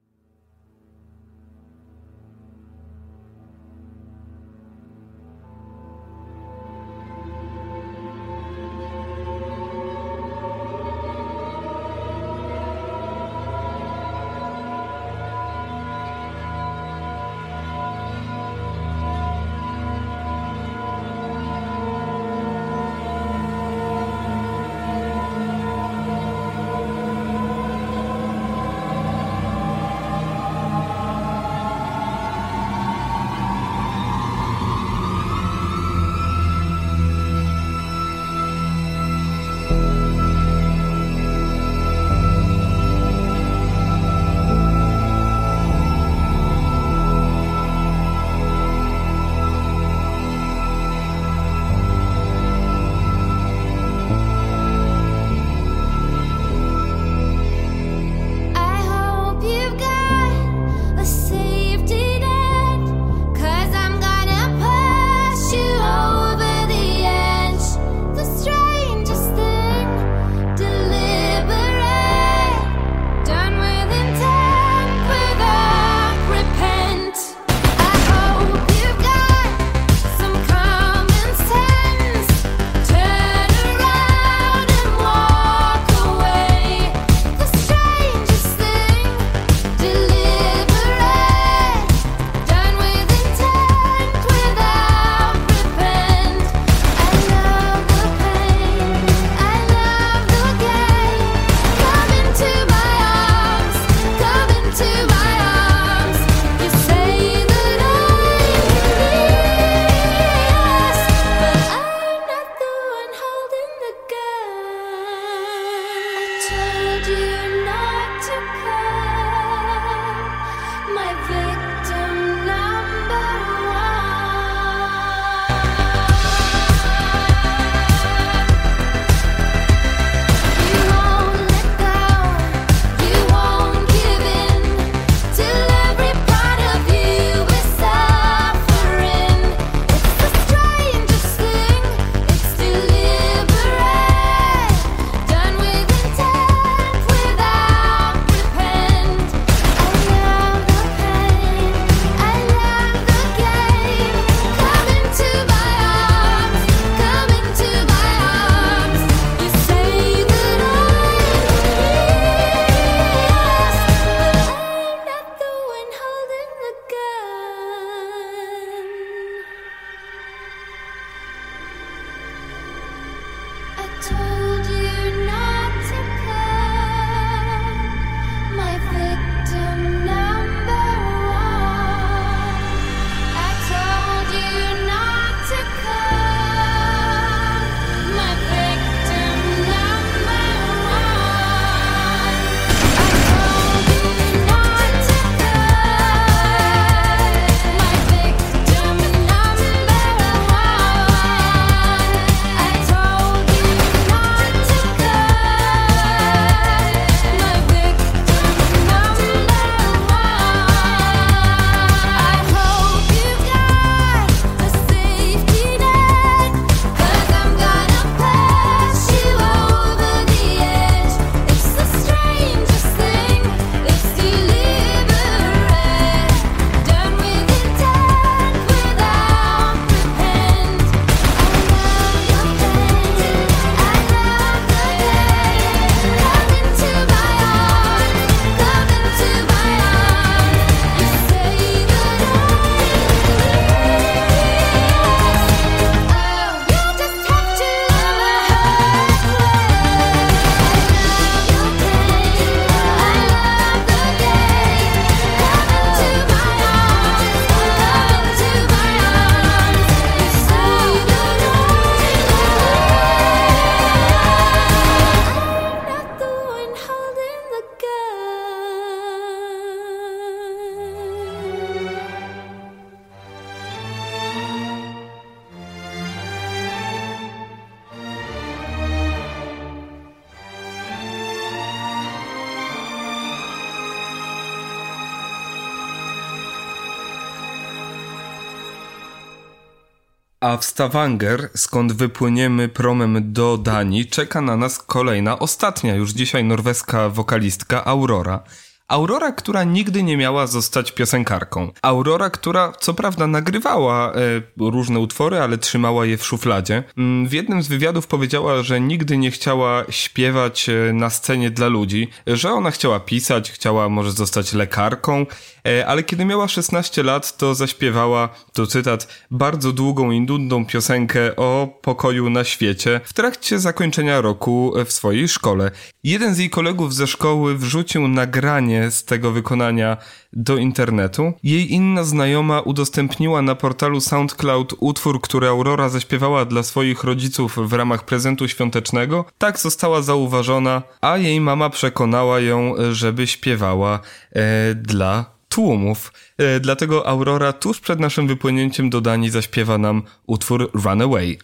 A 290.54 290.58
w 290.58 290.66
Stavanger, 290.66 291.50
skąd 291.56 291.94
wypłyniemy 291.94 292.70
promem 292.70 293.34
do 293.34 293.58
Danii, 293.58 294.06
czeka 294.06 294.42
na 294.42 294.58
nas 294.58 294.80
kolejna, 294.80 295.40
ostatnia 295.40 295.96
już 295.96 296.12
dzisiaj 296.12 296.44
norweska 296.44 297.10
wokalistka 297.10 297.86
Aurora. 297.86 298.44
Aurora, 298.88 299.32
która 299.32 299.64
nigdy 299.64 300.04
nie 300.04 300.18
miała 300.18 300.48
zostać 300.48 300.92
piosenkarką. 300.92 301.72
Aurora, 301.82 302.30
która 302.30 302.72
co 302.80 302.94
prawda 302.94 303.28
nagrywała 303.28 304.14
e, 304.14 304.18
różne 304.58 305.00
utwory, 305.00 305.40
ale 305.40 305.58
trzymała 305.58 306.06
je 306.06 306.18
w 306.18 306.26
szufladzie. 306.26 306.84
Mm, 306.98 307.28
w 307.28 307.34
jednym 307.34 307.64
z 307.64 307.68
wywiadów 307.68 308.08
powiedziała, 308.08 308.64
że 308.64 308.82
nigdy 308.82 309.18
nie 309.18 309.32
chciała 309.32 309.84
śpiewać 309.90 310.70
e, 310.70 310.94
na 310.94 311.10
scenie 311.10 311.52
dla 311.52 311.68
ludzi, 311.68 312.08
że 312.28 312.52
ona 312.52 312.72
chciała 312.72 313.00
pisać, 313.00 313.52
chciała 313.52 313.90
może 313.90 314.12
zostać 314.12 314.54
lekarką, 314.54 315.26
E, 315.68 315.88
ale 315.88 316.04
kiedy 316.04 316.26
miała 316.26 316.48
16 316.48 317.04
lat, 317.04 317.38
to 317.38 317.56
zaśpiewała, 317.56 318.30
to 318.54 318.68
cytat, 318.68 319.08
bardzo 319.32 319.72
długą 319.72 320.12
i 320.12 320.22
nudną 320.22 320.66
piosenkę 320.66 321.36
o 321.36 321.80
pokoju 321.82 322.30
na 322.30 322.44
świecie 322.44 323.02
w 323.04 323.14
trakcie 323.14 323.60
zakończenia 323.60 324.22
roku 324.22 324.74
w 324.86 324.92
swojej 324.92 325.28
szkole. 325.28 325.72
Jeden 326.04 326.36
z 326.36 326.38
jej 326.38 326.50
kolegów 326.50 326.94
ze 326.94 327.08
szkoły 327.08 327.58
wrzucił 327.58 328.08
nagranie 328.08 328.92
z 328.92 329.06
tego 329.06 329.32
wykonania 329.32 329.98
do 330.34 330.58
internetu. 330.58 331.34
Jej 331.44 331.74
inna 331.74 332.04
znajoma 332.04 332.62
udostępniła 332.62 333.42
na 333.42 333.56
portalu 333.56 334.02
SoundCloud 334.02 334.74
utwór, 334.80 335.22
który 335.22 335.48
Aurora 335.48 335.90
zaśpiewała 335.90 336.46
dla 336.46 336.64
swoich 336.64 337.04
rodziców 337.04 337.70
w 337.70 337.74
ramach 337.74 338.06
prezentu 338.06 338.48
świątecznego. 338.48 339.26
Tak 339.38 339.60
została 339.60 340.02
zauważona, 340.02 340.82
a 341.02 341.18
jej 341.18 341.42
mama 341.42 341.70
przekonała 341.70 342.40
ją, 342.40 342.74
żeby 342.92 343.28
śpiewała 343.28 344.00
e, 344.32 344.76
dla 344.76 345.33
tłumów. 345.54 346.14
E, 346.38 346.60
dlatego 346.60 347.08
Aurora 347.08 347.54
tuż 347.54 347.80
przed 347.80 348.00
naszym 348.00 348.28
wypłynięciem 348.28 348.90
do 348.90 349.02
Danii 349.02 349.30
zaśpiewa 349.30 349.78
nam 349.78 350.04
utwór 350.28 350.72
Runaway. 350.74 351.38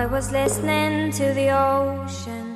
I 0.00 0.06
was 0.06 0.32
listening 0.32 1.12
to 1.12 1.34
the 1.34 1.50
ocean 1.50 2.47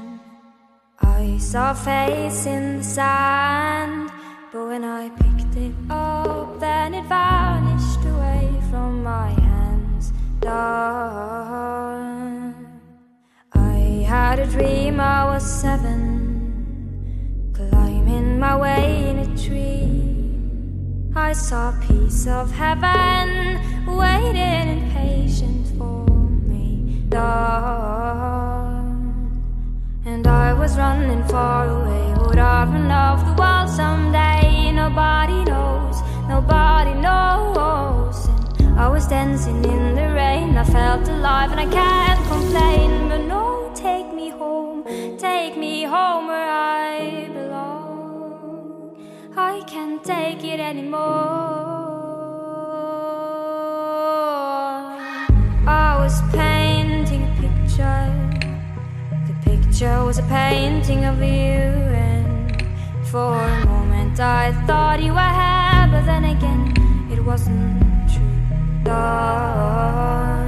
I 1.23 1.39
saw 1.39 1.71
a 1.71 1.75
face 1.75 2.47
in 2.47 2.79
the 2.79 2.85
sand, 2.85 4.11
but 4.53 4.67
when 4.67 4.83
I 4.83 5.09
picked 5.09 5.55
it 5.57 5.73
up, 5.89 6.59
then 6.59 6.95
it 6.95 7.05
vanished 7.05 8.05
away 8.05 8.51
from 8.71 9.05
my 9.05 9.29
hands. 9.31 10.13
I 13.55 14.05
had 14.15 14.41
a 14.41 14.47
dream 14.47 14.99
I 14.99 15.25
was 15.27 15.45
seven, 15.49 15.95
climbing 17.55 18.41
my 18.41 18.57
way 18.57 19.09
in 19.11 19.19
a 19.21 19.27
tree. 19.39 20.03
I 21.15 21.35
saw 21.35 21.69
a 21.69 21.81
piece 21.87 22.27
of 22.27 22.51
heaven 22.51 23.61
waiting 23.87 24.37
in 24.71 24.91
patience 24.91 25.71
for 25.79 26.05
me. 26.51 27.07
And 30.05 30.27
I 30.27 30.53
was 30.53 30.77
running 30.77 31.23
far 31.29 31.69
away. 31.69 32.15
Would 32.27 32.39
I 32.39 32.65
run 32.65 32.91
off 32.91 33.25
the 33.25 33.41
wall 33.41 33.69
someday? 33.69 34.73
Nobody 34.73 35.45
knows, 35.45 36.03
nobody 36.29 36.95
knows. 36.95 38.27
And 38.59 38.81
I 38.81 38.89
was 38.89 39.07
dancing 39.07 39.65
in 39.65 39.95
the 39.95 40.13
rain. 40.13 40.57
I 40.57 40.65
felt 40.65 41.09
alive 41.09 41.53
and 41.53 41.61
I 41.61 41.67
can't 41.67 42.21
complain. 42.27 43.09
But 43.09 43.27
no, 43.29 43.71
take 43.77 44.13
me 44.13 44.31
home, 44.31 44.85
take 45.19 45.57
me 45.57 45.85
home 45.85 46.27
where 46.27 46.51
I 46.51 47.29
belong. 47.33 48.97
I 49.37 49.63
can't 49.69 50.03
take 50.03 50.43
it 50.43 50.59
anymore. 50.59 51.82
picture 59.83 60.05
was 60.05 60.19
a 60.19 60.23
painting 60.23 61.05
of 61.05 61.19
you 61.19 61.61
And 62.07 62.65
for 63.07 63.35
a 63.35 63.67
moment 63.67 64.21
I 64.21 64.53
thought 64.67 65.03
you 65.03 65.13
were 65.13 65.19
happy. 65.19 65.93
But 65.93 66.07
then 66.07 66.25
again, 66.25 67.09
it 67.11 67.21
wasn't 67.25 67.83
true 68.13 68.23
love 68.85 70.47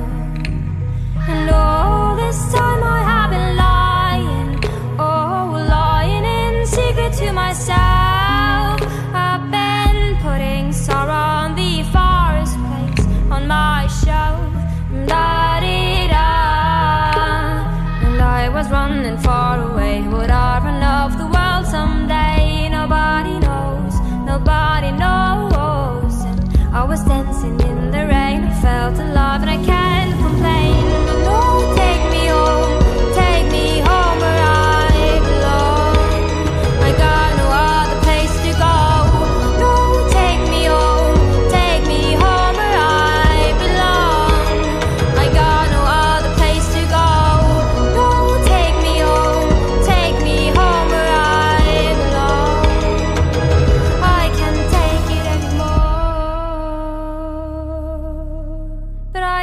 And 1.29 1.51
all 1.51 2.17
this 2.17 2.39
time 2.53 2.83
I 2.83 3.01
have 3.11 3.31
been 3.31 3.57
lying 3.57 4.51
Oh, 4.99 5.67
lying 5.69 6.25
in 6.25 6.67
secret 6.67 7.13
to 7.15 7.33
myself 7.33 8.04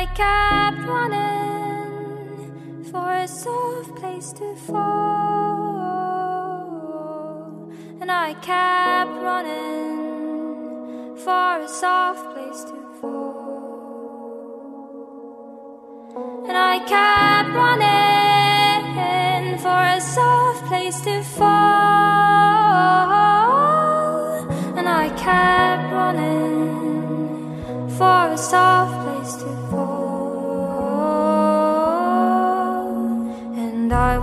I 0.01 0.05
kept 0.15 0.81
running 0.87 2.85
for 2.91 3.11
a 3.11 3.27
soft 3.27 3.95
place 3.97 4.31
to 4.33 4.55
fall. 4.55 4.81
And 8.01 8.11
I 8.11 8.33
kept 8.33 9.11
running 9.21 11.17
for 11.17 11.61
a 11.61 11.67
soft 11.67 12.33
place 12.33 12.63
to 12.63 12.81
fall. 12.99 13.67
And 16.49 16.57
I 16.57 16.79
kept 16.95 17.49
running 17.53 19.59
for 19.59 19.83
a 19.97 20.01
soft 20.01 20.65
place 20.65 20.99
to 21.01 21.21
fall. 21.21 21.51
And 24.79 24.89
I 24.89 25.09
kept 25.09 25.93
running 25.93 27.87
for 27.99 28.31
a 28.33 28.35
soft 28.35 29.00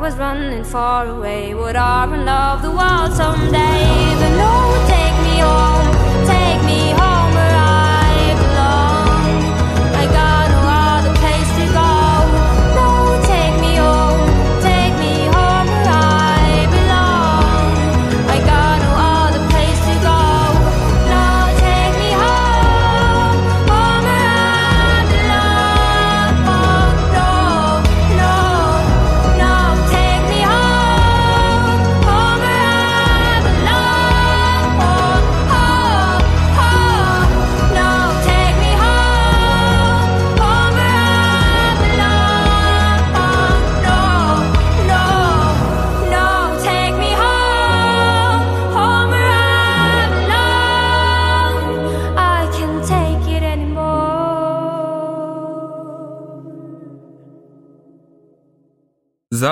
was 0.08 0.16
running 0.16 0.64
far 0.64 1.06
away. 1.06 1.52
Would 1.52 1.76
I 1.76 2.06
love 2.06 2.62
the 2.62 2.70
world 2.70 3.12
someday? 3.12 4.57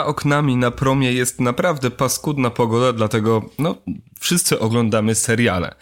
Oknami 0.07 0.57
na 0.57 0.71
promie 0.71 1.13
jest 1.13 1.41
naprawdę 1.41 1.91
paskudna 1.91 2.51
pogoda, 2.51 2.93
dlatego 2.93 3.43
no, 3.59 3.75
wszyscy 4.21 4.61
oglądamy 4.61 5.15
seriale. 5.15 5.75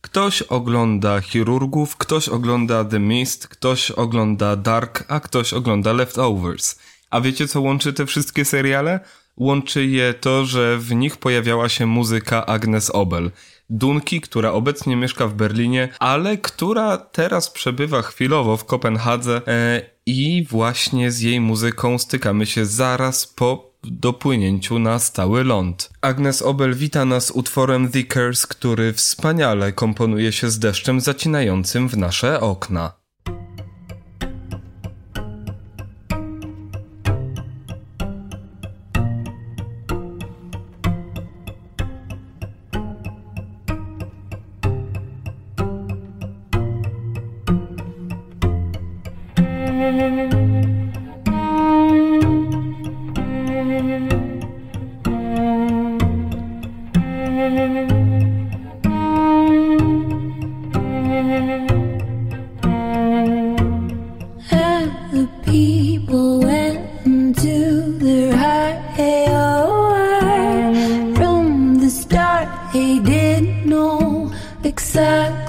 Ktoś 0.00 0.42
ogląda 0.42 1.20
Chirurgów, 1.20 1.96
ktoś 1.96 2.28
ogląda 2.28 2.84
The 2.84 2.98
Mist, 2.98 3.48
ktoś 3.48 3.90
ogląda 3.90 4.56
Dark, 4.56 5.04
a 5.08 5.20
ktoś 5.20 5.52
ogląda 5.52 5.92
Leftovers. 5.92 6.78
A 7.10 7.20
wiecie 7.20 7.48
co 7.48 7.60
łączy 7.60 7.92
te 7.92 8.06
wszystkie 8.06 8.44
seriale? 8.44 9.00
Łączy 9.36 9.86
je 9.86 10.14
to, 10.14 10.44
że 10.44 10.78
w 10.78 10.94
nich 10.94 11.16
pojawiała 11.16 11.68
się 11.68 11.86
muzyka 11.86 12.46
Agnes 12.46 12.90
Obel. 12.90 13.30
Dunki, 13.70 14.20
która 14.20 14.52
obecnie 14.52 14.96
mieszka 14.96 15.26
w 15.26 15.34
Berlinie, 15.34 15.88
ale 15.98 16.38
która 16.38 16.96
teraz 16.96 17.50
przebywa 17.50 18.02
chwilowo 18.02 18.56
w 18.56 18.64
Kopenhadze 18.64 19.40
e, 19.46 19.82
i 20.06 20.46
właśnie 20.50 21.10
z 21.10 21.20
jej 21.20 21.40
muzyką 21.40 21.98
stykamy 21.98 22.46
się 22.46 22.66
zaraz 22.66 23.26
po 23.26 23.68
dopłynięciu 23.84 24.78
na 24.78 24.98
stały 24.98 25.44
ląd. 25.44 25.90
Agnes 26.00 26.42
Obel 26.42 26.74
wita 26.74 27.04
nas 27.04 27.30
utworem 27.30 27.88
The 27.88 28.04
Curse, 28.04 28.46
który 28.46 28.92
wspaniale 28.92 29.72
komponuje 29.72 30.32
się 30.32 30.50
z 30.50 30.58
deszczem 30.58 31.00
zacinającym 31.00 31.88
w 31.88 31.96
nasze 31.96 32.40
okna. 32.40 32.97
High. 68.42 68.76
From 71.18 71.78
the 71.82 71.90
start, 71.90 72.48
they 72.72 72.98
didn't 72.98 73.66
know 73.66 74.32
exactly 74.62 75.47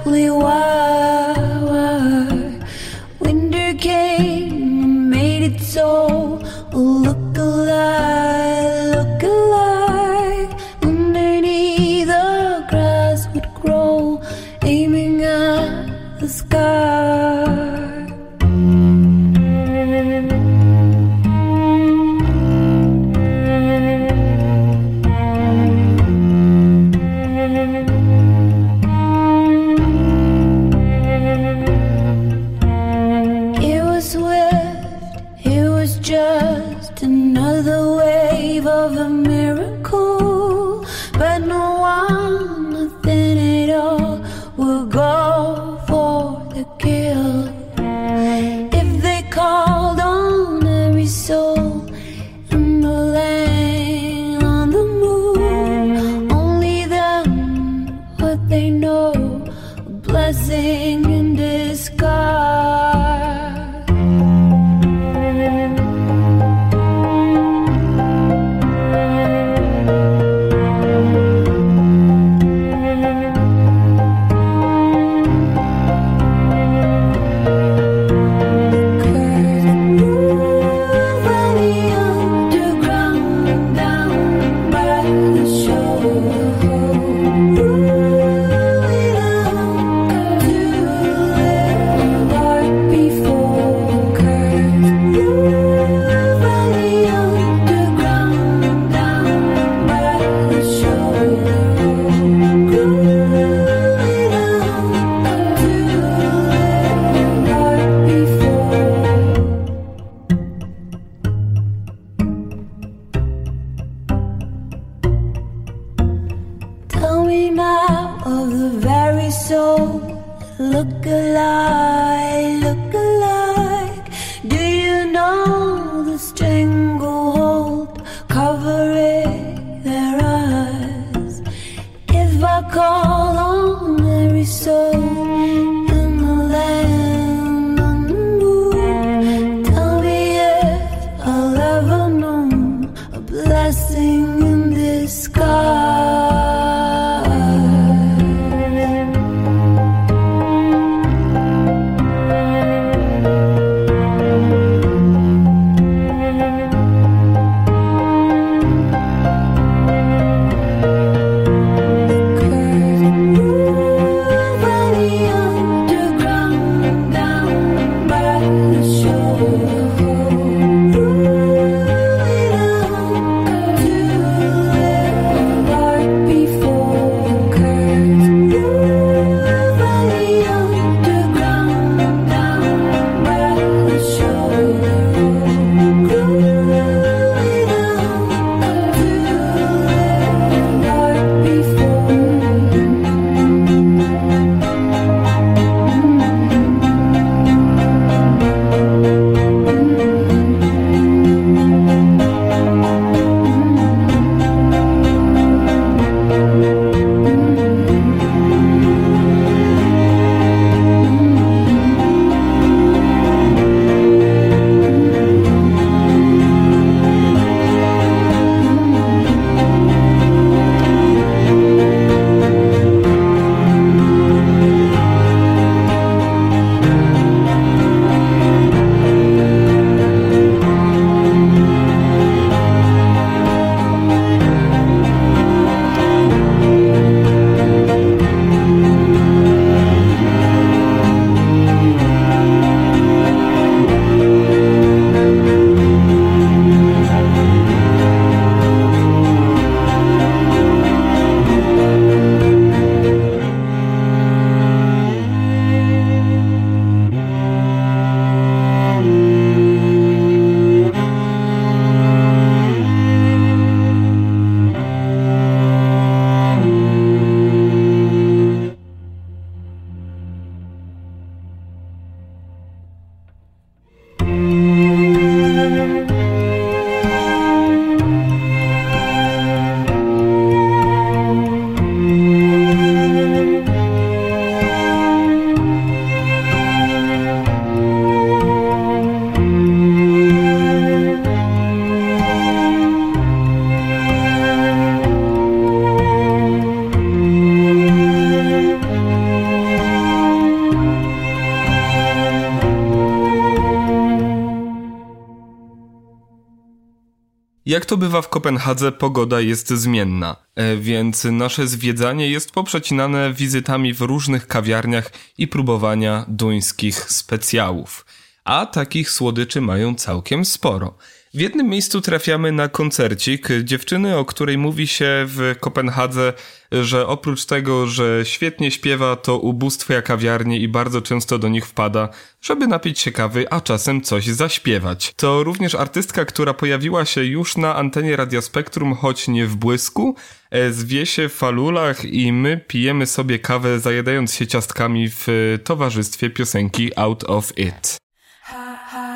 Jak 307.79 307.85
to 307.85 307.97
bywa 307.97 308.21
w 308.21 308.29
Kopenhadze, 308.29 308.91
pogoda 308.91 309.41
jest 309.41 309.69
zmienna, 309.69 310.35
e, 310.55 310.77
więc 310.77 311.23
nasze 311.23 311.67
zwiedzanie 311.67 312.29
jest 312.29 312.51
poprzecinane 312.51 313.33
wizytami 313.33 313.93
w 313.93 314.01
różnych 314.01 314.47
kawiarniach 314.47 315.11
i 315.37 315.47
próbowania 315.47 316.25
duńskich 316.27 317.11
specjałów. 317.11 318.05
A 318.49 318.65
takich 318.65 319.09
słodyczy 319.09 319.61
mają 319.61 319.95
całkiem 319.95 320.45
sporo. 320.45 320.97
W 321.33 321.39
jednym 321.39 321.67
miejscu 321.67 322.01
trafiamy 322.01 322.51
na 322.51 322.67
koncercik 322.67 323.47
dziewczyny, 323.63 324.17
o 324.17 324.25
której 324.25 324.57
mówi 324.57 324.87
się 324.87 325.25
w 325.27 325.55
Kopenhadze, 325.59 326.33
że 326.71 327.07
oprócz 327.07 327.45
tego, 327.45 327.87
że 327.87 328.21
świetnie 328.23 328.71
śpiewa, 328.71 329.15
to 329.15 329.37
ubóstwia 329.37 330.01
kawiarnie 330.01 330.59
i 330.59 330.67
bardzo 330.67 331.01
często 331.01 331.39
do 331.39 331.49
nich 331.49 331.65
wpada, 331.65 332.09
żeby 332.41 332.67
napić 332.67 332.99
się 332.99 333.11
kawy, 333.11 333.49
a 333.49 333.61
czasem 333.61 334.01
coś 334.01 334.27
zaśpiewać. 334.27 335.13
To 335.15 335.43
również 335.43 335.75
artystka, 335.75 336.25
która 336.25 336.53
pojawiła 336.53 337.05
się 337.05 337.23
już 337.23 337.57
na 337.57 337.75
antenie 337.75 338.15
Radia 338.15 338.41
Spektrum, 338.41 338.95
choć 338.95 339.27
nie 339.27 339.47
w 339.47 339.55
błysku, 339.55 340.15
e, 340.51 340.71
zwie 340.71 341.05
się 341.05 341.29
w 341.29 341.33
Falulach 341.33 342.05
i 342.05 342.33
my 342.33 342.61
pijemy 342.67 343.05
sobie 343.05 343.39
kawę 343.39 343.79
zajadając 343.79 344.33
się 344.33 344.47
ciastkami 344.47 345.09
w 345.09 345.27
towarzystwie 345.63 346.29
piosenki 346.29 346.91
Out 346.95 347.23
of 347.23 347.57
It. 347.57 348.08
ha 348.49 348.65
ha. 348.91 349.08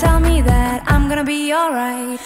Tell 0.00 0.20
me 0.20 0.42
that 0.42 0.82
I'm 0.86 1.08
gonna 1.08 1.24
be 1.24 1.54
alright. 1.54 2.20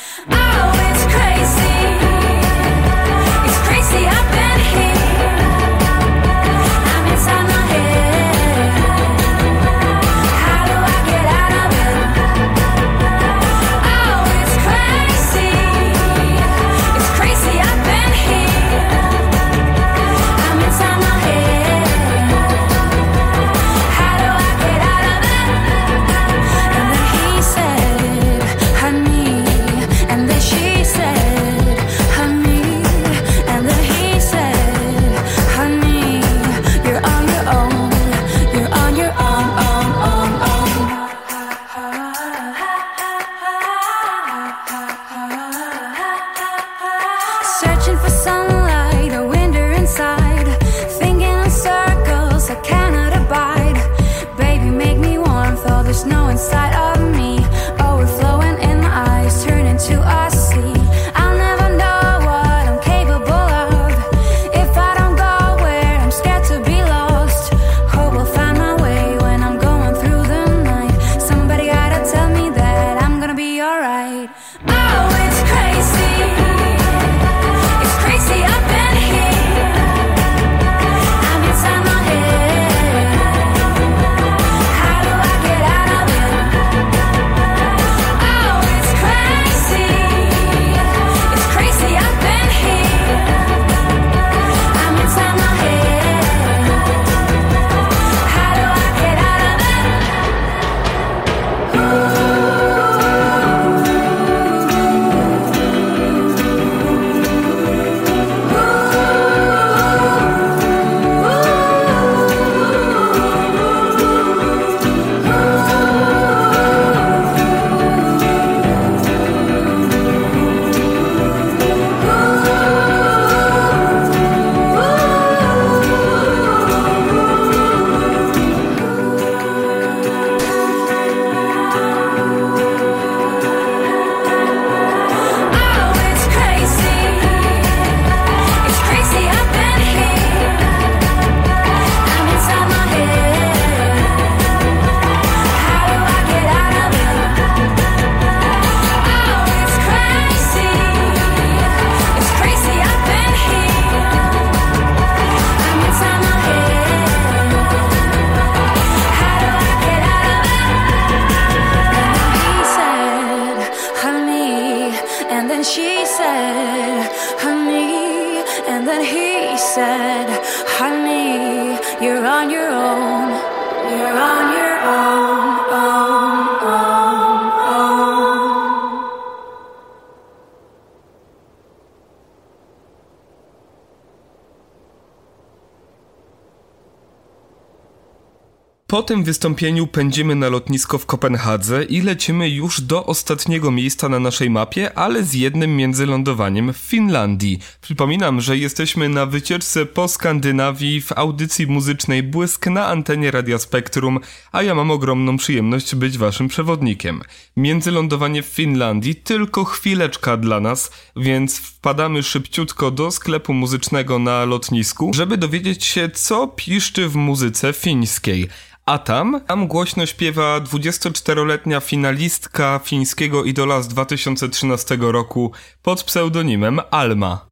Tym 189.10 189.24
wystąpieniu 189.24 189.86
pędzimy 189.86 190.34
na 190.34 190.48
lotnisko 190.48 190.98
w 190.98 191.06
Kopenhadze 191.06 191.84
i 191.84 192.02
lecimy 192.02 192.48
już 192.48 192.80
do 192.80 193.06
ostatniego 193.06 193.70
miejsca 193.70 194.08
na 194.08 194.20
naszej 194.20 194.50
mapie, 194.50 194.98
ale 194.98 195.24
z 195.24 195.34
jednym 195.34 195.76
międzylądowaniem 195.76 196.72
w 196.72 196.76
Finlandii. 196.76 197.58
Przypominam, 197.80 198.40
że 198.40 198.58
jesteśmy 198.58 199.08
na 199.08 199.26
wycieczce 199.26 199.86
po 199.86 200.08
Skandynawii 200.08 201.00
w 201.00 201.12
audycji 201.12 201.66
muzycznej 201.66 202.22
Błysk 202.22 202.66
na 202.66 202.86
antenie 202.86 203.30
Radia 203.30 203.58
Spektrum, 203.58 204.20
a 204.52 204.62
ja 204.62 204.74
mam 204.74 204.90
ogromną 204.90 205.36
przyjemność 205.36 205.94
być 205.94 206.18
waszym 206.18 206.48
przewodnikiem. 206.48 207.20
Międzylądowanie 207.56 208.42
w 208.42 208.46
Finlandii 208.46 209.14
tylko 209.14 209.64
chwileczka 209.64 210.36
dla 210.36 210.60
nas, 210.60 210.90
więc 211.16 211.58
wpadamy 211.58 212.22
szybciutko 212.22 212.90
do 212.90 213.10
sklepu 213.10 213.54
muzycznego 213.54 214.18
na 214.18 214.44
lotnisku, 214.44 215.10
żeby 215.14 215.36
dowiedzieć 215.36 215.84
się, 215.84 216.08
co 216.08 216.48
piszczy 216.48 217.08
w 217.08 217.16
muzyce 217.16 217.72
fińskiej. 217.72 218.48
A 218.90 218.98
tam, 218.98 219.40
tam 219.46 219.66
głośno 219.66 220.06
śpiewa 220.06 220.60
24-letnia 220.60 221.80
finalistka 221.80 222.80
fińskiego 222.84 223.44
idola 223.44 223.82
z 223.82 223.88
2013 223.88 224.98
roku 225.00 225.52
pod 225.82 226.04
pseudonimem 226.04 226.80
Alma. 226.90 227.46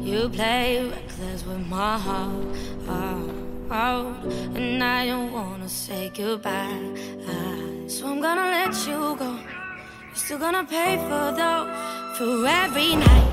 You 0.00 0.30
play 0.30 0.90
reckless 0.90 1.42
with 1.42 1.66
my 1.70 1.98
heart. 1.98 2.56
And 4.56 4.84
I 4.84 5.06
don't 5.06 5.32
wanna 5.32 5.68
say 5.68 6.10
goodbye. 6.16 6.94
So 7.88 8.06
I'm 8.06 8.20
gonna 8.20 8.50
let 8.50 8.86
you 8.86 9.16
go. 9.16 9.63
Still 10.14 10.38
gonna 10.38 10.64
pay 10.64 10.96
for 10.96 11.32
those 11.32 11.68
for 12.16 12.46
every 12.46 12.94
night. 12.94 13.32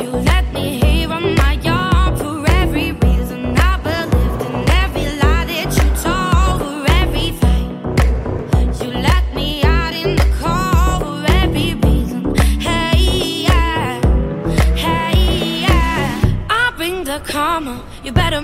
You 0.00 0.10
let 0.10 0.52
me 0.52 0.80
hear 0.80 1.10
on 1.12 1.34
my 1.36 1.52
yard 1.62 2.18
for 2.18 2.44
every 2.50 2.90
reason 2.92 3.56
I 3.56 3.76
believed 3.78 4.42
in 4.42 4.68
every 4.68 5.06
lie 5.22 5.44
that 5.46 5.70
you 5.78 5.88
told 6.02 6.60
for 6.60 6.92
every 7.00 7.30
fight. 7.40 8.82
You 8.82 8.90
let 8.90 9.32
me 9.34 9.62
out 9.62 9.94
in 9.94 10.16
the 10.16 10.28
cold 10.40 11.02
for 11.02 11.32
every 11.44 11.74
reason. 11.74 12.34
Hey, 12.60 13.44
yeah, 13.46 14.00
hey, 14.74 15.60
yeah. 15.66 16.46
I'll 16.50 16.72
bring 16.72 17.04
the 17.04 17.20
karma. 17.20 17.80
You 18.02 18.10
better 18.12 18.40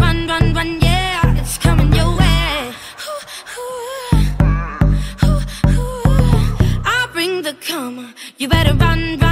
the 7.46 7.52
karma. 7.52 8.12
You 8.38 8.48
better 8.48 8.74
run, 8.74 9.18
run, 9.20 9.25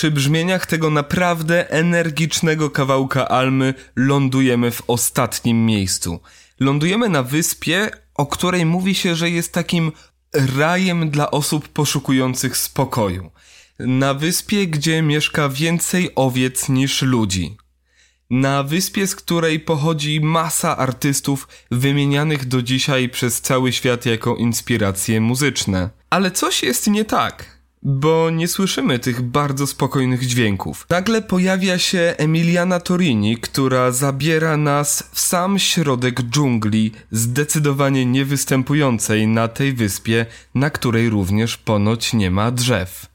Przy 0.00 0.10
brzmieniach 0.10 0.66
tego 0.66 0.90
naprawdę 0.90 1.70
energicznego 1.70 2.70
kawałka 2.70 3.28
Almy 3.28 3.74
lądujemy 3.96 4.70
w 4.70 4.82
ostatnim 4.86 5.66
miejscu. 5.66 6.20
Lądujemy 6.60 7.08
na 7.08 7.22
wyspie, 7.22 7.90
o 8.14 8.26
której 8.26 8.66
mówi 8.66 8.94
się, 8.94 9.14
że 9.14 9.30
jest 9.30 9.52
takim 9.52 9.92
rajem 10.56 11.10
dla 11.10 11.30
osób 11.30 11.68
poszukujących 11.68 12.56
spokoju. 12.56 13.30
Na 13.78 14.14
wyspie, 14.14 14.66
gdzie 14.66 15.02
mieszka 15.02 15.48
więcej 15.48 16.10
owiec 16.14 16.68
niż 16.68 17.02
ludzi. 17.02 17.56
Na 18.30 18.62
wyspie, 18.62 19.06
z 19.06 19.16
której 19.16 19.60
pochodzi 19.60 20.20
masa 20.20 20.76
artystów 20.76 21.48
wymienianych 21.70 22.48
do 22.48 22.62
dzisiaj 22.62 23.08
przez 23.08 23.40
cały 23.40 23.72
świat 23.72 24.06
jako 24.06 24.36
inspiracje 24.36 25.20
muzyczne. 25.20 25.90
Ale 26.10 26.30
coś 26.30 26.62
jest 26.62 26.86
nie 26.86 27.04
tak, 27.04 27.59
bo 27.82 28.30
nie 28.30 28.48
słyszymy 28.48 28.98
tych 28.98 29.22
bardzo 29.22 29.66
spokojnych 29.66 30.26
dźwięków. 30.26 30.86
Nagle 30.90 31.22
pojawia 31.22 31.78
się 31.78 32.14
Emiliana 32.18 32.80
Torini, 32.80 33.36
która 33.36 33.92
zabiera 33.92 34.56
nas 34.56 35.10
w 35.12 35.20
sam 35.20 35.58
środek 35.58 36.22
dżungli, 36.22 36.92
zdecydowanie 37.10 38.06
nie 38.06 38.24
występującej 38.24 39.26
na 39.26 39.48
tej 39.48 39.72
wyspie, 39.72 40.26
na 40.54 40.70
której 40.70 41.10
również 41.10 41.56
ponoć 41.56 42.12
nie 42.12 42.30
ma 42.30 42.50
drzew. 42.50 43.06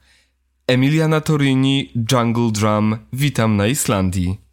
Emiliana 0.66 1.20
Torini, 1.20 1.92
Jungle 2.12 2.50
Drum, 2.52 2.96
witam 3.12 3.56
na 3.56 3.66
Islandii. 3.66 4.45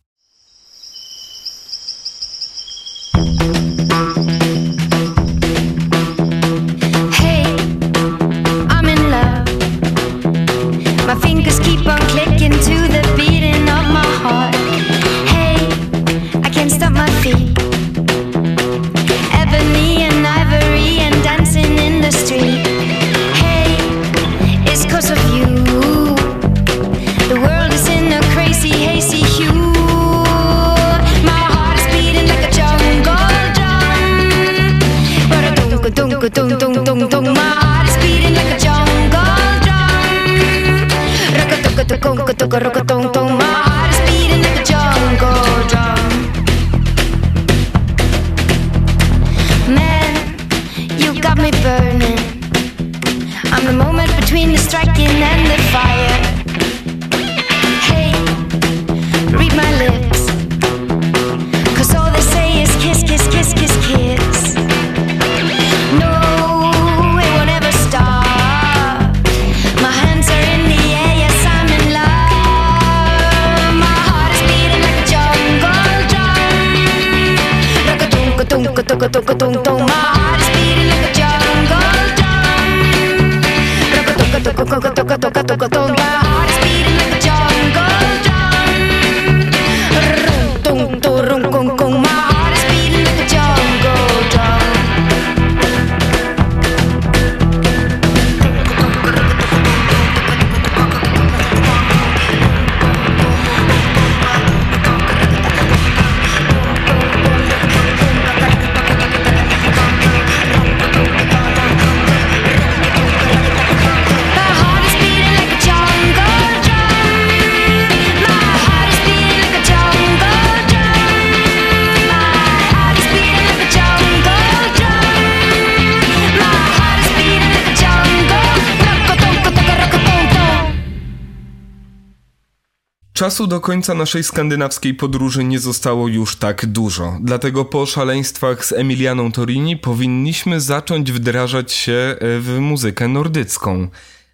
Czasu 133.24 133.48
do 133.48 133.60
końca 133.60 133.94
naszej 133.94 134.24
skandynawskiej 134.24 134.94
podróży 134.94 135.44
nie 135.44 135.60
zostało 135.60 136.08
już 136.08 136.36
tak 136.36 136.66
dużo, 136.66 137.18
dlatego 137.22 137.66
po 137.66 137.86
szaleństwach 137.86 138.66
z 138.66 138.72
Emilianą 138.72 139.32
Torini 139.32 139.78
powinniśmy 139.78 140.62
zacząć 140.62 141.12
wdrażać 141.12 141.72
się 141.72 141.94
e, 141.94 142.16
w 142.40 142.58
muzykę 142.60 143.08
nordycką. 143.08 143.88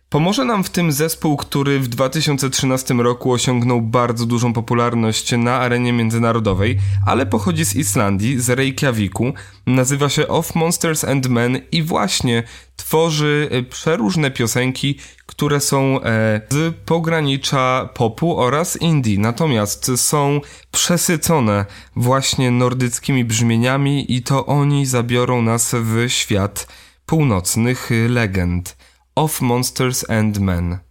Pomoże 0.10 0.46
nam 0.46 0.64
w 0.64 0.70
tym 0.70 0.92
zespół, 0.92 1.38
który 1.38 1.80
w 1.80 1.88
2013 1.88 2.94
roku 2.94 3.32
osiągnął 3.32 3.82
bardzo 3.82 4.26
dużą 4.26 4.54
popularność 4.54 5.32
na 5.38 5.56
arenie 5.56 5.94
międzynarodowej, 5.94 6.78
ale 7.06 7.26
pochodzi 7.26 7.66
z 7.66 7.76
Islandii, 7.76 8.40
z 8.40 8.50
Reykjaviku, 8.50 9.34
nazywa 9.66 10.10
się 10.10 10.28
Of 10.28 10.56
Monsters 10.56 11.04
and 11.04 11.28
Men 11.28 11.62
i 11.72 11.84
właśnie 11.84 12.44
tworzy 12.76 13.50
e, 13.52 13.64
przeróżne 13.64 14.32
piosenki, 14.32 15.00
które 15.26 15.60
są 15.60 16.02
e, 16.02 16.42
z 16.50 16.76
pogranicza 16.86 17.90
popu 17.94 18.40
oraz 18.40 18.82
indie, 18.82 19.20
natomiast 19.20 19.92
są 19.96 20.42
przesycone 20.72 21.66
właśnie 21.96 22.52
nordyckimi 22.52 23.26
brzmieniami 23.26 24.16
i 24.16 24.24
to 24.24 24.46
oni 24.46 24.86
zabiorą 24.86 25.42
nas 25.42 25.76
w 25.76 26.10
świat 26.10 26.68
północnych 27.06 27.90
legend. 28.08 28.79
Of 29.18 29.42
Monsters 29.42 30.04
and 30.04 30.40
Men. 30.40 30.82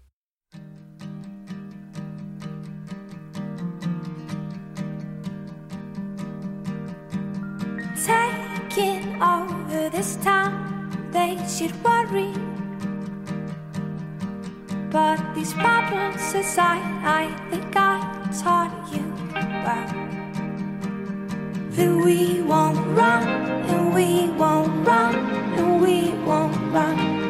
Taking 7.97 9.23
over 9.23 9.89
this 9.91 10.17
town, 10.17 11.09
they 11.11 11.37
should 11.49 11.73
worry. 11.83 12.33
But 14.91 15.19
these 15.35 15.53
problems 15.55 16.35
aside, 16.35 16.83
I 17.05 17.35
think 17.51 17.75
I 17.75 18.01
taught 18.43 18.73
you 18.93 19.05
well 19.65 19.89
that 21.71 22.05
we 22.05 22.43
won't 22.43 22.87
run, 22.97 23.27
and 23.69 23.95
we 23.95 24.31
won't 24.39 24.87
run, 24.87 25.15
and 25.59 25.81
we 25.81 26.13
won't 26.25 26.57
run. 26.73 27.28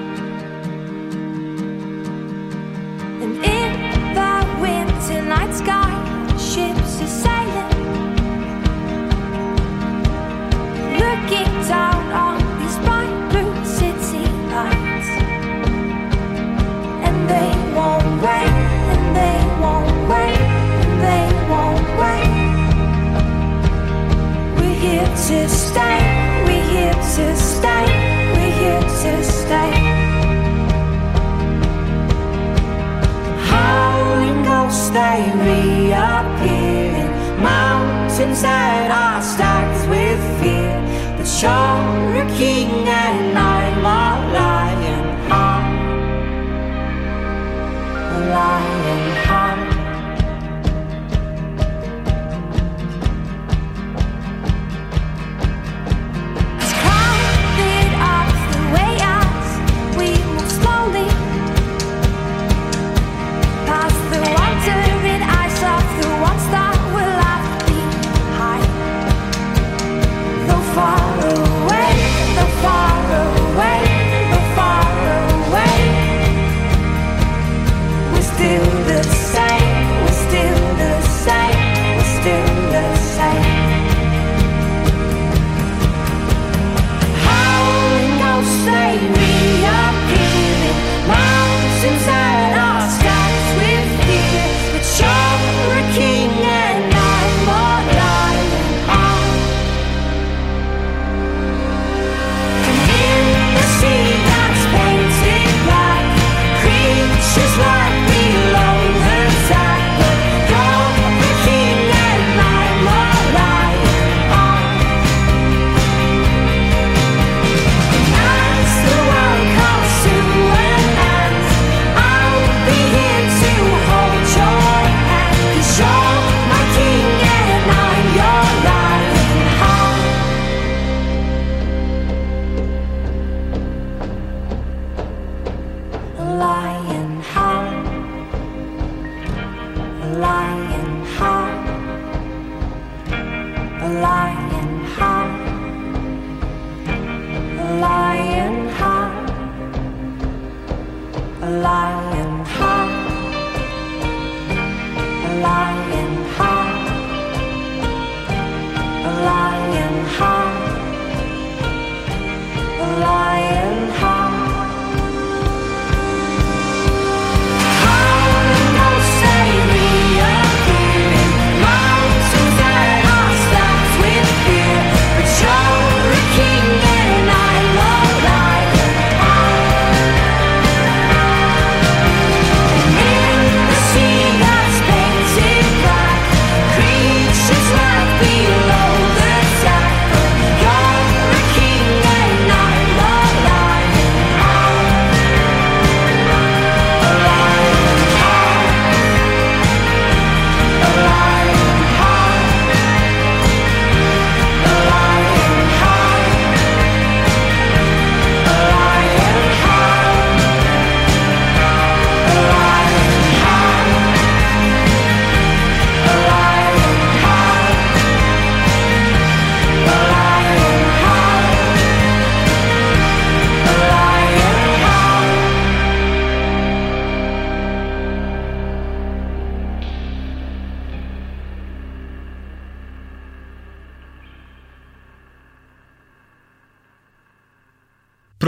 To 25.28 25.46
stay, 25.46 26.42
we're 26.46 26.70
here 26.70 26.94
to 26.94 27.36
stay, 27.36 27.84
we're 28.32 28.50
here 28.50 28.80
to 28.80 29.22
stay. 29.22 29.97
Ghosts, 34.68 34.90
they 34.90 35.30
reappear 35.34 36.92
in 37.02 37.42
mountains 37.42 38.42
that 38.42 38.90
are 38.90 39.22
stacked 39.22 39.88
with 39.88 40.20
fear. 40.40 40.76
But 41.16 41.28
you're 41.42 42.22
a 42.22 42.36
king 42.36 42.70
and 42.86 43.38
I'm 43.38 43.78
a 43.78 44.32
lion 44.34 45.04
heart. 45.28 45.68
A 48.12 48.20
lion 48.34 49.17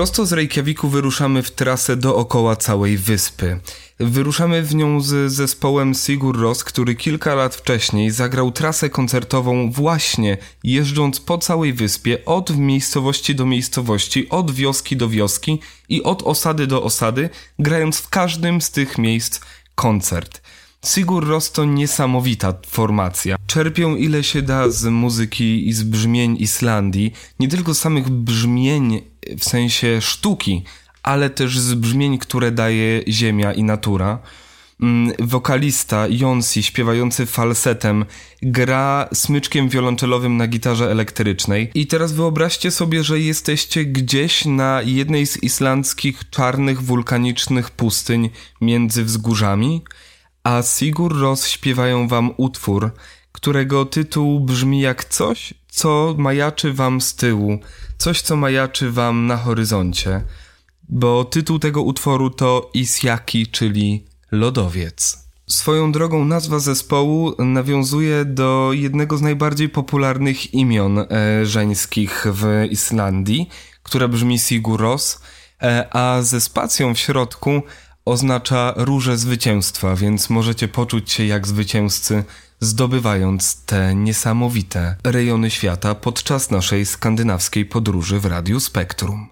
Prosto 0.01 0.27
z 0.27 0.33
Reykjaviku 0.33 0.89
wyruszamy 0.89 1.43
w 1.43 1.51
trasę 1.51 1.97
dookoła 1.97 2.57
całej 2.57 2.97
wyspy. 2.99 3.61
Wyruszamy 3.99 4.63
w 4.63 4.75
nią 4.75 5.01
z 5.01 5.33
zespołem 5.33 5.95
Sigur 5.95 6.41
Ros, 6.41 6.65
który 6.65 6.95
kilka 6.95 7.35
lat 7.35 7.55
wcześniej 7.55 8.11
zagrał 8.11 8.53
trasę 8.53 8.91
koncertową 8.91 9.71
właśnie 9.71 10.39
jeżdżąc 10.65 11.21
po 11.21 11.39
całej 11.39 11.73
wyspie 11.73 12.25
od 12.25 12.57
miejscowości 12.57 13.35
do 13.35 13.47
miejscowości, 13.47 14.29
od 14.29 14.51
wioski 14.51 14.97
do 14.97 15.09
wioski 15.09 15.61
i 15.89 16.03
od 16.03 16.23
osady 16.23 16.67
do 16.67 16.83
osady, 16.83 17.31
grając 17.59 17.99
w 17.99 18.09
każdym 18.09 18.61
z 18.61 18.71
tych 18.71 18.99
miejsc 18.99 19.41
koncert. 19.75 20.40
Sigur 20.85 21.27
Ros 21.29 21.53
to 21.53 21.65
niesamowita 21.65 22.55
formacja. 22.67 23.37
Czerpią 23.47 23.97
ile 23.97 24.25
się 24.25 24.43
da 24.43 24.71
z 24.71 24.85
muzyki 24.85 25.69
i 25.69 25.73
z 25.73 25.83
brzmień 25.83 26.37
Islandii, 26.39 27.13
nie 27.41 27.49
tylko 27.49 27.75
samych 27.75 28.09
brzmień 28.09 29.03
w 29.39 29.45
sensie 29.45 30.01
sztuki, 30.01 30.65
ale 31.03 31.31
też 31.31 31.59
z 31.59 31.75
brzmień, 31.75 32.19
które 32.19 32.51
daje 32.51 33.03
ziemia 33.09 33.53
i 33.53 33.63
natura. 33.63 34.19
Mm, 34.81 35.13
Wokalista 35.19 36.07
Jonsi, 36.09 36.63
śpiewający 36.63 37.27
falsetem, 37.27 38.05
gra 38.43 39.09
smyczkiem 39.15 39.69
wiolonczelowym 39.69 40.37
na 40.37 40.47
gitarze 40.47 40.91
elektrycznej. 40.91 41.71
I 41.75 41.87
teraz 41.87 42.13
wyobraźcie 42.13 42.71
sobie, 42.71 43.05
że 43.05 43.21
jesteście 43.21 43.85
gdzieś 43.85 44.45
na 44.45 44.83
jednej 44.85 45.27
z 45.27 45.43
islandzkich 45.43 46.31
czarnych 46.31 46.83
wulkanicznych 46.83 47.71
pustyń 47.71 48.31
między 48.61 49.05
wzgórzami, 49.05 49.83
a 50.45 50.63
Sigur 50.63 51.21
Ros 51.21 51.49
śpiewają 51.49 52.09
wam 52.09 52.31
utwór, 52.37 52.91
którego 53.33 53.85
tytuł 53.85 54.41
brzmi 54.41 54.81
jak 54.81 55.05
coś, 55.05 55.55
co 55.69 56.15
majaczy 56.19 56.73
wam 56.73 57.01
z 57.01 57.15
tyłu, 57.15 57.59
coś, 57.99 58.23
co 58.23 58.37
majaczy 58.37 58.91
wam 58.91 59.27
na 59.27 59.37
horyzoncie, 59.37 60.23
bo 60.89 61.25
tytuł 61.25 61.59
tego 61.59 61.83
utworu 61.83 62.31
to 62.31 62.71
Isjaki, 62.75 63.47
czyli 63.47 64.05
lodowiec. 64.31 65.31
Swoją 65.47 65.93
drogą 65.93 66.25
nazwa 66.25 66.59
zespołu 66.59 67.35
nawiązuje 67.39 68.25
do 68.25 68.71
jednego 68.73 69.17
z 69.17 69.23
najbardziej 69.23 69.69
popularnych 69.69 70.55
imion 70.55 70.99
e, 70.99 71.07
żeńskich 71.47 72.27
w 72.31 72.67
Islandii, 72.71 73.49
które 73.83 74.09
brzmi 74.09 74.39
Sigur 74.39 74.81
Ros, 74.81 75.23
e, 75.63 75.97
a 75.97 76.23
ze 76.23 76.41
spacją 76.41 76.95
w 76.95 76.99
środku 76.99 77.63
oznacza 78.11 78.75
róże 78.77 79.17
zwycięstwa, 79.17 79.97
więc 79.97 80.31
możecie 80.31 80.69
poczuć 80.69 81.13
się 81.13 81.25
jak 81.25 81.47
zwycięzcy, 81.47 82.25
zdobywając 82.61 83.65
te 83.65 83.95
niesamowite 83.95 84.97
rejony 85.05 85.51
świata 85.51 85.95
podczas 85.95 86.51
naszej 86.51 86.87
skandynawskiej 86.87 87.67
podróży 87.67 88.21
w 88.21 88.25
Radiu 88.27 88.61
Spektrum. 88.61 89.29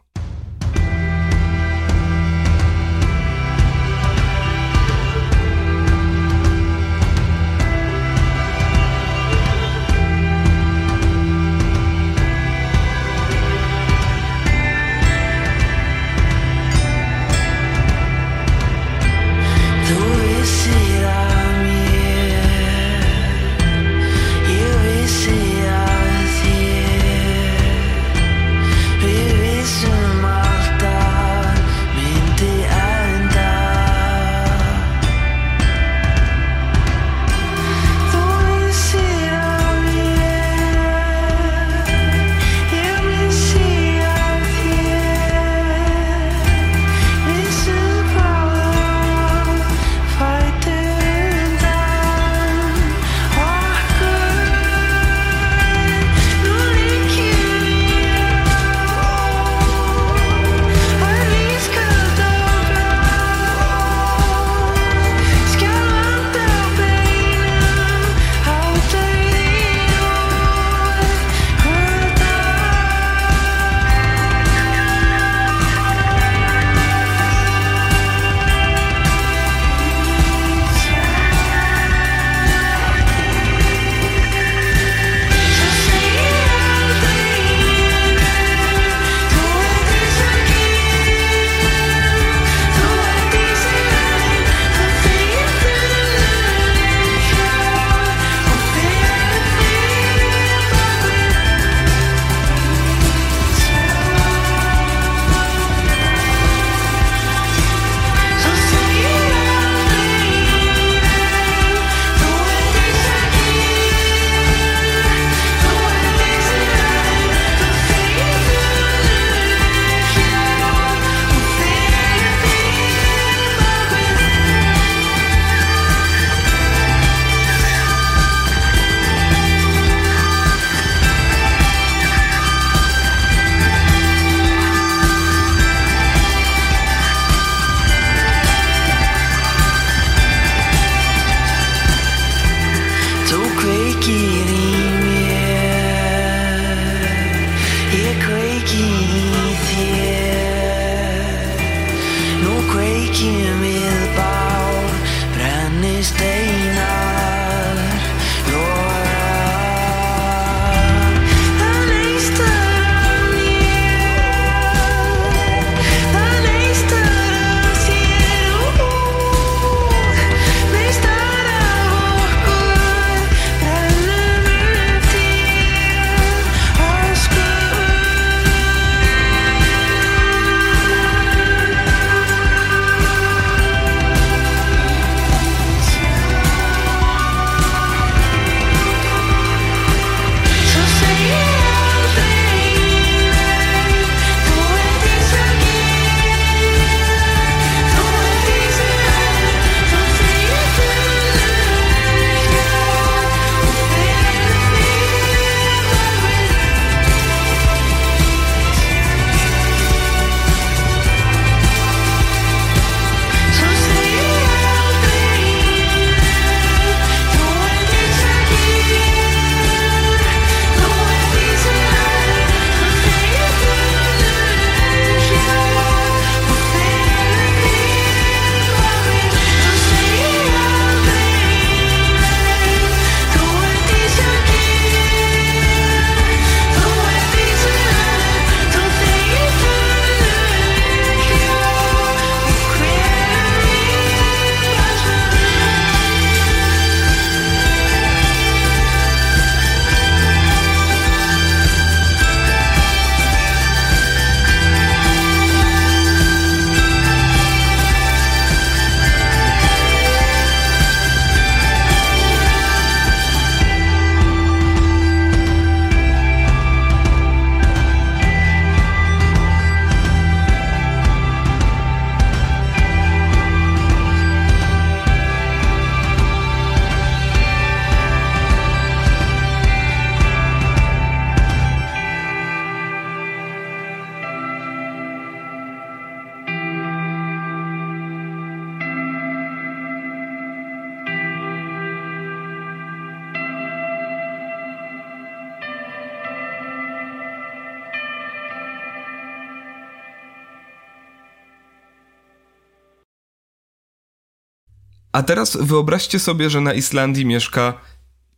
A 305.19 305.23
teraz 305.23 305.57
wyobraźcie 305.61 306.19
sobie, 306.19 306.51
że 306.51 306.61
na 306.61 306.74
Islandii 306.74 307.27
mieszka 307.27 307.81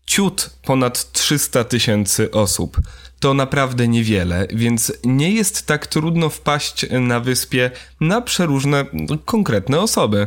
ciut 0.07 0.51
ponad 0.63 1.13
300 1.13 1.65
tysięcy 1.65 2.31
osób. 2.31 2.81
To 3.19 3.35
naprawdę 3.35 3.89
niewiele, 3.89 4.47
więc 4.55 4.93
nie 5.05 5.33
jest 5.33 5.67
tak 5.67 5.87
trudno 5.87 6.29
wpaść 6.29 6.87
na 6.91 7.21
wyspie 7.21 7.71
na 8.01 8.21
przeróżne 8.21 8.85
no, 8.93 9.19
konkretne 9.19 9.81
osoby. 9.81 10.27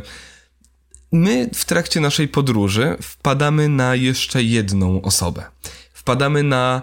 My 1.12 1.50
w 1.54 1.64
trakcie 1.64 2.00
naszej 2.00 2.28
podróży 2.28 2.96
wpadamy 3.02 3.68
na 3.68 3.94
jeszcze 3.94 4.42
jedną 4.42 5.02
osobę. 5.02 5.44
Wpadamy 5.94 6.42
na 6.42 6.82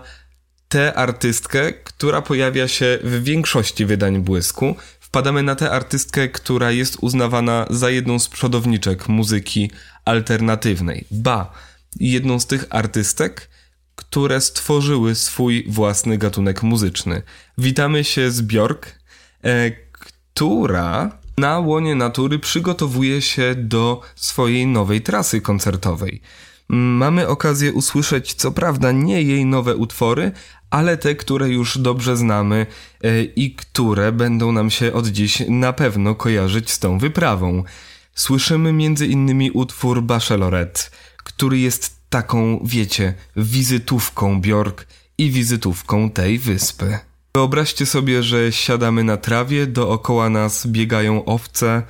tę 0.69 0.93
artystkę, 0.93 1.73
która 1.73 2.21
pojawia 2.21 2.67
się 2.67 2.99
w 3.03 3.23
większości 3.23 3.85
wydań 3.85 4.19
błysku. 4.19 4.75
Wpadamy 5.11 5.43
na 5.43 5.55
tę 5.55 5.71
artystkę, 5.71 6.29
która 6.29 6.71
jest 6.71 6.97
uznawana 7.01 7.65
za 7.69 7.89
jedną 7.89 8.19
z 8.19 8.27
przodowniczek 8.27 9.09
muzyki 9.09 9.71
alternatywnej. 10.05 11.05
Ba, 11.11 11.51
jedną 11.99 12.39
z 12.39 12.45
tych 12.47 12.65
artystek, 12.69 13.49
które 13.95 14.41
stworzyły 14.41 15.15
swój 15.15 15.65
własny 15.67 16.17
gatunek 16.17 16.63
muzyczny. 16.63 17.21
Witamy 17.57 18.03
się 18.03 18.31
z 18.31 18.41
Bjork, 18.41 18.87
e, 19.43 19.71
która 19.91 21.19
na 21.37 21.59
łonie 21.59 21.95
natury 21.95 22.39
przygotowuje 22.39 23.21
się 23.21 23.55
do 23.57 24.01
swojej 24.15 24.67
nowej 24.67 25.01
trasy 25.01 25.41
koncertowej. 25.41 26.21
Mamy 26.73 27.27
okazję 27.27 27.73
usłyszeć, 27.73 28.33
co 28.33 28.51
prawda, 28.51 28.91
nie 28.91 29.21
jej 29.21 29.45
nowe 29.45 29.75
utwory, 29.75 30.31
ale 30.69 30.97
te, 30.97 31.15
które 31.15 31.49
już 31.49 31.77
dobrze 31.77 32.17
znamy 32.17 32.65
e, 33.03 33.23
i 33.23 33.55
które 33.55 34.11
będą 34.11 34.51
nam 34.51 34.69
się 34.69 34.93
od 34.93 35.07
dziś 35.07 35.43
na 35.49 35.73
pewno 35.73 36.15
kojarzyć 36.15 36.71
z 36.71 36.79
tą 36.79 36.97
wyprawą. 36.97 37.63
Słyszymy 38.15 38.73
między 38.73 39.07
innymi 39.07 39.51
utwór 39.51 40.03
Bachelorette, 40.03 40.81
który 41.23 41.59
jest 41.59 42.09
taką, 42.09 42.61
wiecie, 42.65 43.13
wizytówką 43.35 44.41
Bjork 44.41 44.87
i 45.17 45.31
wizytówką 45.31 46.09
tej 46.09 46.39
wyspy. 46.39 46.99
Wyobraźcie 47.35 47.85
sobie, 47.85 48.23
że 48.23 48.51
siadamy 48.51 49.03
na 49.03 49.17
trawie, 49.17 49.67
dookoła 49.67 50.29
nas 50.29 50.67
biegają 50.67 51.25
owce, 51.25 51.83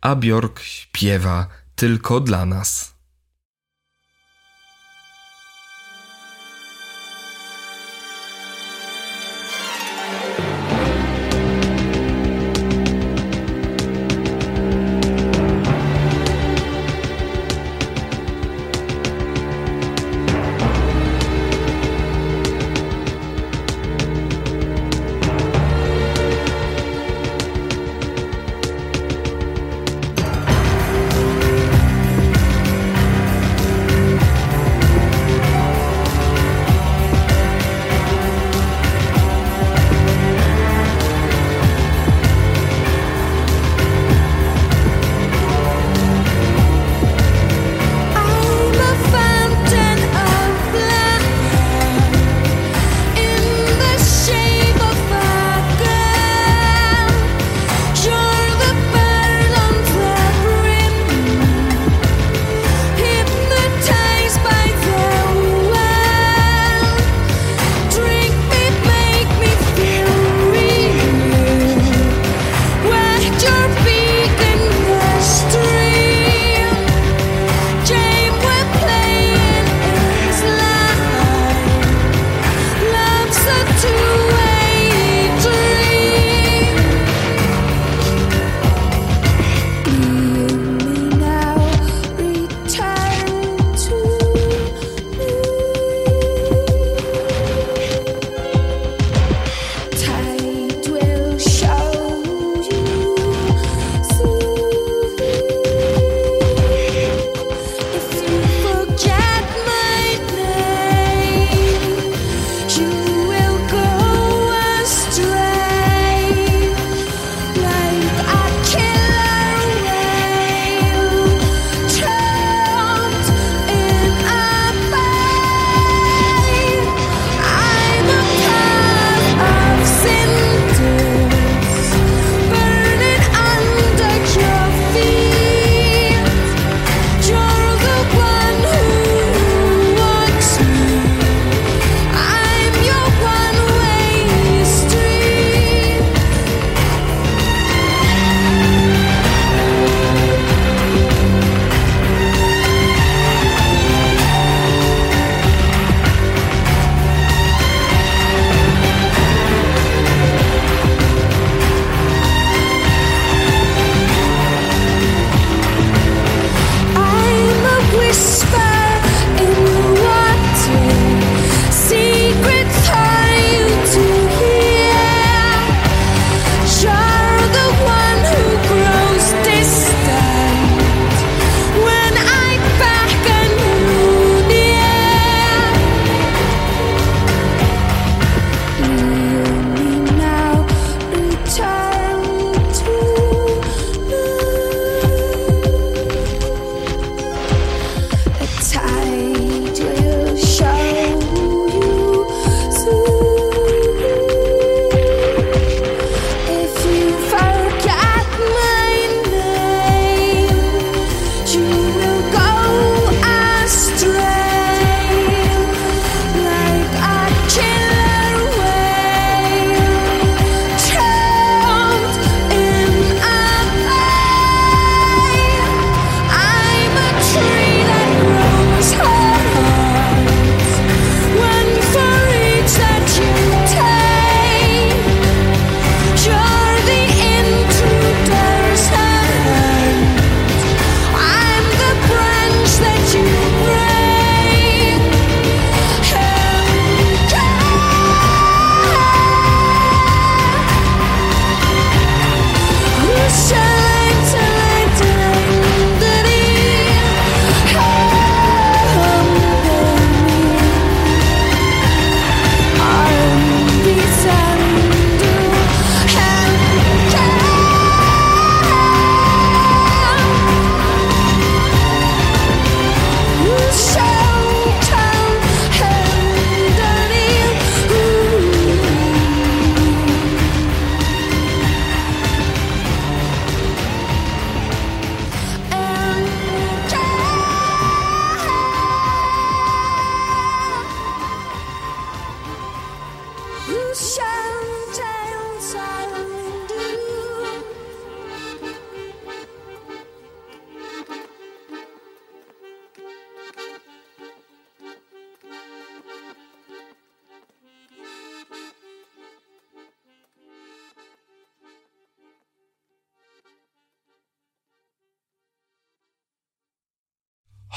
a 0.00 0.16
Bjork 0.16 0.60
śpiewa 0.60 1.46
tylko 1.74 2.20
dla 2.20 2.46
nas. 2.46 2.99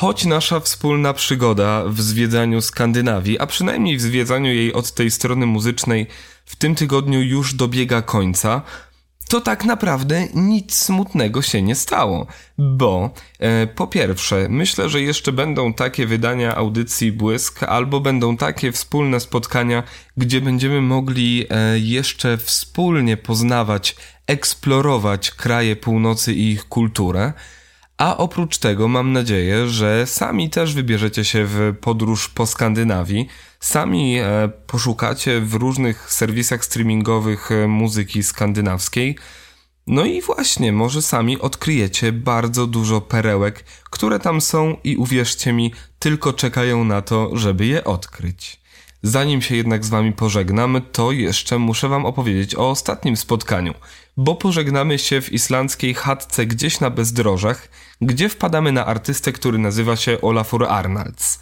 Choć 0.03 0.25
nasza 0.25 0.59
wspólna 0.59 1.13
przygoda 1.13 1.83
w 1.87 2.01
zwiedzaniu 2.01 2.61
Skandynawii, 2.61 3.39
a 3.39 3.45
przynajmniej 3.47 3.97
w 3.97 4.01
zwiedzaniu 4.01 4.53
jej 4.53 4.73
od 4.73 4.91
tej 4.93 5.11
strony 5.11 5.45
muzycznej 5.45 6.07
w 6.45 6.55
tym 6.55 6.75
tygodniu 6.75 7.21
już 7.21 7.53
dobiega 7.53 8.01
końca, 8.01 8.61
to 9.29 9.41
tak 9.41 9.65
naprawdę 9.65 10.27
nic 10.33 10.75
smutnego 10.75 11.41
się 11.41 11.61
nie 11.61 11.75
stało, 11.75 12.27
bo 12.57 13.09
e, 13.39 13.67
po 13.67 13.87
pierwsze, 13.87 14.47
myślę, 14.49 14.89
że 14.89 15.01
jeszcze 15.01 15.31
będą 15.31 15.73
takie 15.73 16.07
wydania 16.07 16.55
audycji 16.55 17.11
Błysk, 17.11 17.63
albo 17.63 17.99
będą 17.99 18.37
takie 18.37 18.71
wspólne 18.71 19.19
spotkania, 19.19 19.83
gdzie 20.17 20.41
będziemy 20.41 20.81
mogli 20.81 21.45
e, 21.49 21.79
jeszcze 21.79 22.37
wspólnie 22.37 23.17
poznawać, 23.17 23.95
eksplorować 24.27 25.31
kraje 25.31 25.75
północy 25.75 26.33
i 26.33 26.51
ich 26.51 26.65
kulturę. 26.69 27.33
A 27.97 28.17
oprócz 28.17 28.57
tego 28.57 28.87
mam 28.87 29.11
nadzieję, 29.11 29.67
że 29.67 30.07
sami 30.07 30.49
też 30.49 30.73
wybierzecie 30.73 31.25
się 31.25 31.45
w 31.45 31.75
podróż 31.81 32.29
po 32.29 32.45
Skandynawii, 32.45 33.27
sami 33.59 34.19
e, 34.19 34.49
poszukacie 34.67 35.41
w 35.41 35.53
różnych 35.53 36.11
serwisach 36.11 36.65
streamingowych 36.65 37.51
e, 37.51 37.67
muzyki 37.67 38.23
skandynawskiej. 38.23 39.17
No 39.87 40.05
i 40.05 40.21
właśnie, 40.21 40.71
może 40.71 41.01
sami 41.01 41.39
odkryjecie 41.39 42.11
bardzo 42.11 42.67
dużo 42.67 43.01
perełek, 43.01 43.63
które 43.89 44.19
tam 44.19 44.41
są 44.41 44.77
i 44.83 44.97
uwierzcie 44.97 45.53
mi, 45.53 45.73
tylko 45.99 46.33
czekają 46.33 46.83
na 46.83 47.01
to, 47.01 47.37
żeby 47.37 47.65
je 47.65 47.83
odkryć. 47.83 48.63
Zanim 49.03 49.41
się 49.41 49.55
jednak 49.55 49.85
z 49.85 49.89
wami 49.89 50.13
pożegnam, 50.13 50.81
to 50.91 51.11
jeszcze 51.11 51.59
muszę 51.59 51.89
wam 51.89 52.05
opowiedzieć 52.05 52.55
o 52.55 52.69
ostatnim 52.69 53.17
spotkaniu, 53.17 53.73
bo 54.17 54.35
pożegnamy 54.35 54.99
się 54.99 55.21
w 55.21 55.31
islandzkiej 55.33 55.93
chatce 55.93 56.45
gdzieś 56.45 56.79
na 56.79 56.89
bezdrożach, 56.89 57.67
gdzie 58.01 58.29
wpadamy 58.29 58.71
na 58.71 58.85
artystę, 58.85 59.31
który 59.31 59.57
nazywa 59.57 59.95
się 59.95 60.21
Olafur 60.21 60.65
Arnalds. 60.65 61.39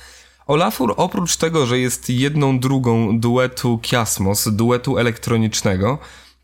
Olafur 0.47 0.93
oprócz 0.97 1.37
tego, 1.37 1.65
że 1.65 1.79
jest 1.79 2.09
jedną 2.09 2.59
drugą 2.59 3.19
duetu 3.19 3.79
Kiasmos, 3.81 4.47
duetu 4.47 4.97
elektronicznego, 4.97 5.97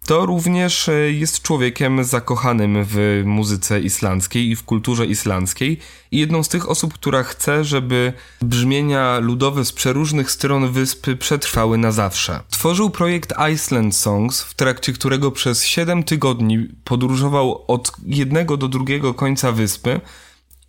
to 0.07 0.25
również 0.25 0.89
e, 0.89 1.11
jest 1.11 1.41
człowiekiem 1.41 2.03
zakochanym 2.03 2.77
w 2.83 3.21
muzyce 3.25 3.79
islandzkiej 3.79 4.49
i 4.49 4.55
w 4.55 4.63
kulturze 4.63 5.05
islandzkiej 5.05 5.79
i 6.11 6.17
jedną 6.19 6.43
z 6.43 6.49
tych 6.49 6.69
osób, 6.69 6.93
która 6.93 7.23
chce, 7.23 7.63
żeby 7.63 8.13
brzmienia 8.41 9.19
ludowe 9.19 9.65
z 9.65 9.71
przeróżnych 9.71 10.31
stron 10.31 10.71
wyspy 10.71 11.15
przetrwały 11.15 11.77
na 11.77 11.91
zawsze. 11.91 12.39
Tworzył 12.49 12.89
projekt 12.89 13.33
Iceland 13.53 13.95
Songs, 13.95 14.41
w 14.41 14.53
trakcie 14.53 14.93
którego 14.93 15.31
przez 15.31 15.65
7 15.65 16.03
tygodni 16.03 16.67
podróżował 16.83 17.65
od 17.67 17.91
jednego 18.05 18.57
do 18.57 18.67
drugiego 18.67 19.13
końca 19.13 19.51
wyspy 19.51 20.01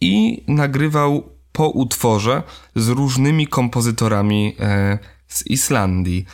i 0.01 0.45
nagrywał 0.49 1.29
po 1.53 1.69
utworze 1.69 2.43
z 2.75 2.89
różnymi 2.89 3.47
kompozytorami 3.47 4.57
e, 4.61 4.99
z 5.29 5.47
Islandii. 5.47 6.27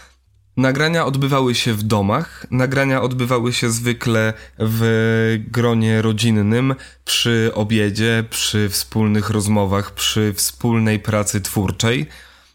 Nagrania 0.57 1.07
odbywały 1.07 1.55
się 1.55 1.75
w 1.75 1.83
domach, 1.83 2.47
nagrania 2.51 3.03
odbywały 3.03 3.53
się 3.53 3.71
zwykle 3.71 4.33
w 4.59 5.41
gronie 5.51 6.03
rodzinnym, 6.03 6.75
przy 7.05 7.51
obiedzie, 7.55 8.25
przy 8.31 8.69
wspólnych 8.69 9.31
rozmowach, 9.31 9.95
przy 9.95 10.33
wspólnej 10.37 11.01
pracy 11.01 11.41
twórczej. 11.41 12.07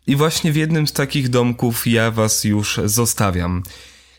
I 0.08 0.16
właśnie 0.16 0.52
w 0.52 0.56
jednym 0.56 0.88
z 0.88 0.94
takich 0.94 1.30
domków 1.30 1.88
ja 1.88 2.12
Was 2.12 2.44
już 2.44 2.80
zostawiam. 2.86 3.64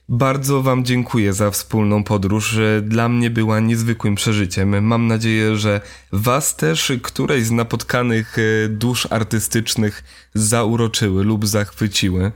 Bardzo 0.09 0.63
Wam 0.63 0.85
dziękuję 0.85 1.33
za 1.33 1.51
wspólną 1.51 2.05
podróż. 2.05 2.59
Dla 2.83 3.09
mnie 3.09 3.31
była 3.31 3.61
niezwykłym 3.61 4.15
przeżyciem. 4.15 4.85
Mam 4.85 5.07
nadzieję, 5.07 5.57
że 5.57 5.81
Was 6.13 6.57
też 6.57 6.93
któreś 7.03 7.45
z 7.45 7.51
napotkanych 7.51 8.37
e, 8.39 8.69
dusz 8.69 9.07
artystycznych 9.11 10.05
zauroczyły 10.35 11.25
lub 11.25 11.47
zachwyciły. 11.47 12.33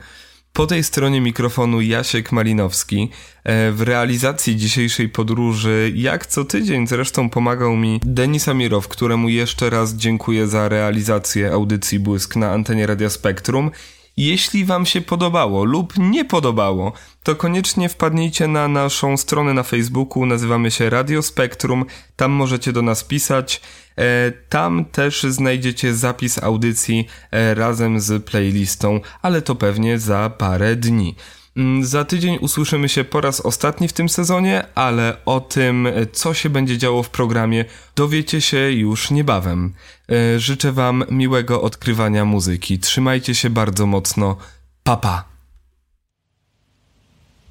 Po 0.56 0.66
tej 0.66 0.84
stronie 0.84 1.20
mikrofonu 1.20 1.80
Jasiek 1.80 2.32
Malinowski. 2.32 3.10
E, 3.44 3.72
w 3.72 3.80
realizacji 3.80 4.56
dzisiejszej 4.56 5.08
podróży, 5.08 5.92
jak 5.94 6.26
co 6.26 6.44
tydzień 6.44 6.86
zresztą 6.86 7.30
pomagał 7.30 7.76
mi 7.76 8.00
Denis 8.04 8.48
Amirow, 8.48 8.88
któremu 8.88 9.28
jeszcze 9.28 9.70
raz 9.70 9.94
dziękuję 9.94 10.48
za 10.48 10.68
realizację 10.68 11.52
audycji 11.52 11.98
Błysk 11.98 12.36
na 12.36 12.50
antenie 12.50 12.86
Radia 12.86 13.10
Spektrum. 13.10 13.70
Jeśli 14.16 14.64
Wam 14.64 14.86
się 14.86 15.00
podobało 15.00 15.64
lub 15.64 15.92
nie 15.98 16.24
podobało, 16.24 16.92
to 17.22 17.36
koniecznie 17.36 17.88
wpadnijcie 17.88 18.48
na 18.48 18.68
naszą 18.68 19.16
stronę 19.16 19.54
na 19.54 19.62
Facebooku, 19.62 20.26
nazywamy 20.26 20.70
się 20.70 20.90
Radio 20.90 21.22
Spektrum, 21.22 21.84
tam 22.16 22.32
możecie 22.32 22.72
do 22.72 22.82
nas 22.82 23.04
pisać. 23.04 23.60
E, 23.98 24.32
tam 24.48 24.84
też 24.84 25.22
znajdziecie 25.22 25.94
zapis 25.94 26.42
audycji 26.42 27.06
e, 27.30 27.54
razem 27.54 28.00
z 28.00 28.24
playlistą, 28.24 29.00
ale 29.22 29.42
to 29.42 29.54
pewnie 29.54 29.98
za 29.98 30.30
parę 30.30 30.76
dni. 30.76 31.14
Mm, 31.56 31.84
Za 31.84 32.04
tydzień 32.04 32.38
usłyszymy 32.40 32.88
się 32.88 33.04
po 33.04 33.20
raz 33.20 33.40
ostatni 33.40 33.88
w 33.88 33.92
tym 33.92 34.08
sezonie, 34.08 34.64
ale 34.74 35.16
o 35.24 35.40
tym, 35.40 35.88
co 36.12 36.34
się 36.34 36.50
będzie 36.50 36.78
działo 36.78 37.02
w 37.02 37.10
programie, 37.10 37.64
dowiecie 37.96 38.40
się 38.40 38.72
już 38.72 39.10
niebawem. 39.10 39.74
E, 40.08 40.40
Życzę 40.40 40.72
Wam 40.72 41.04
miłego 41.10 41.62
odkrywania 41.62 42.24
muzyki. 42.24 42.78
Trzymajcie 42.78 43.34
się 43.34 43.50
bardzo 43.50 43.86
mocno. 43.86 44.36
Papa. 44.84 45.24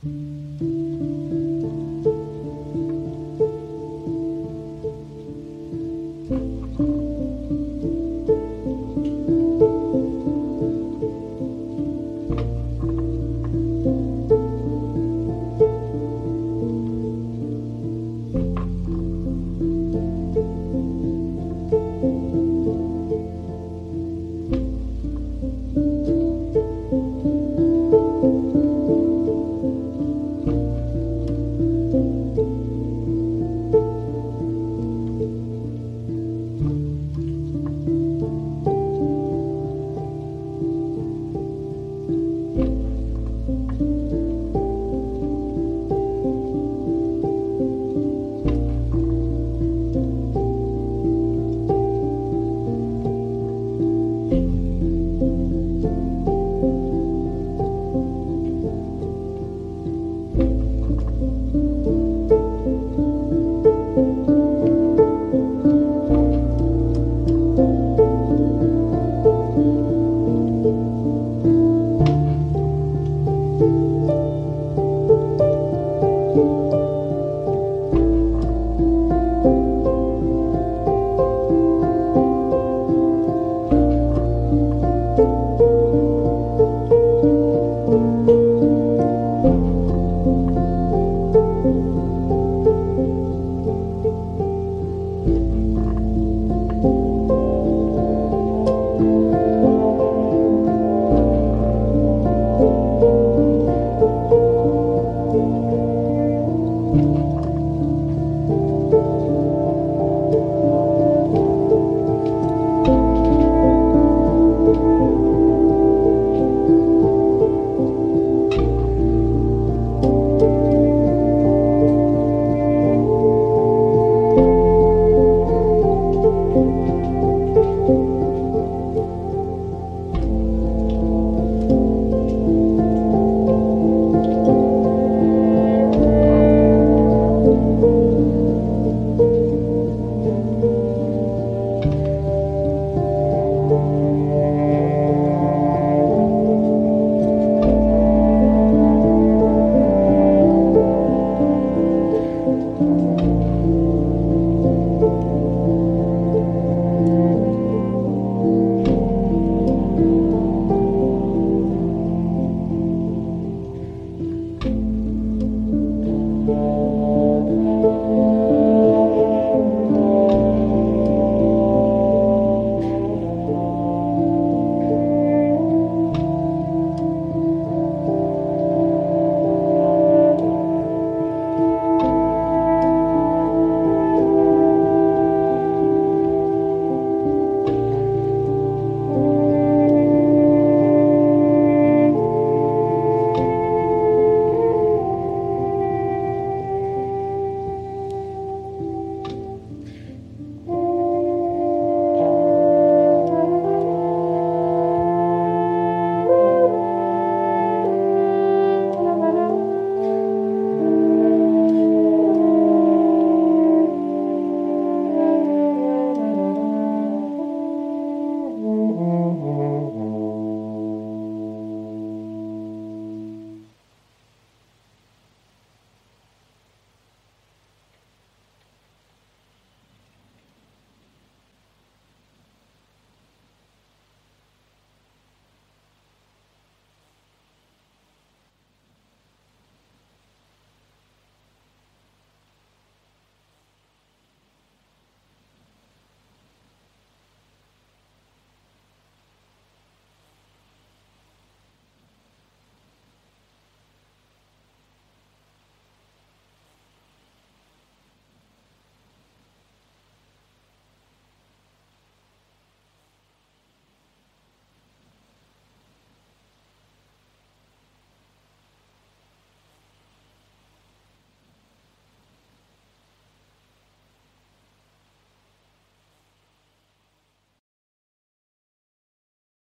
Pa. 0.01 0.72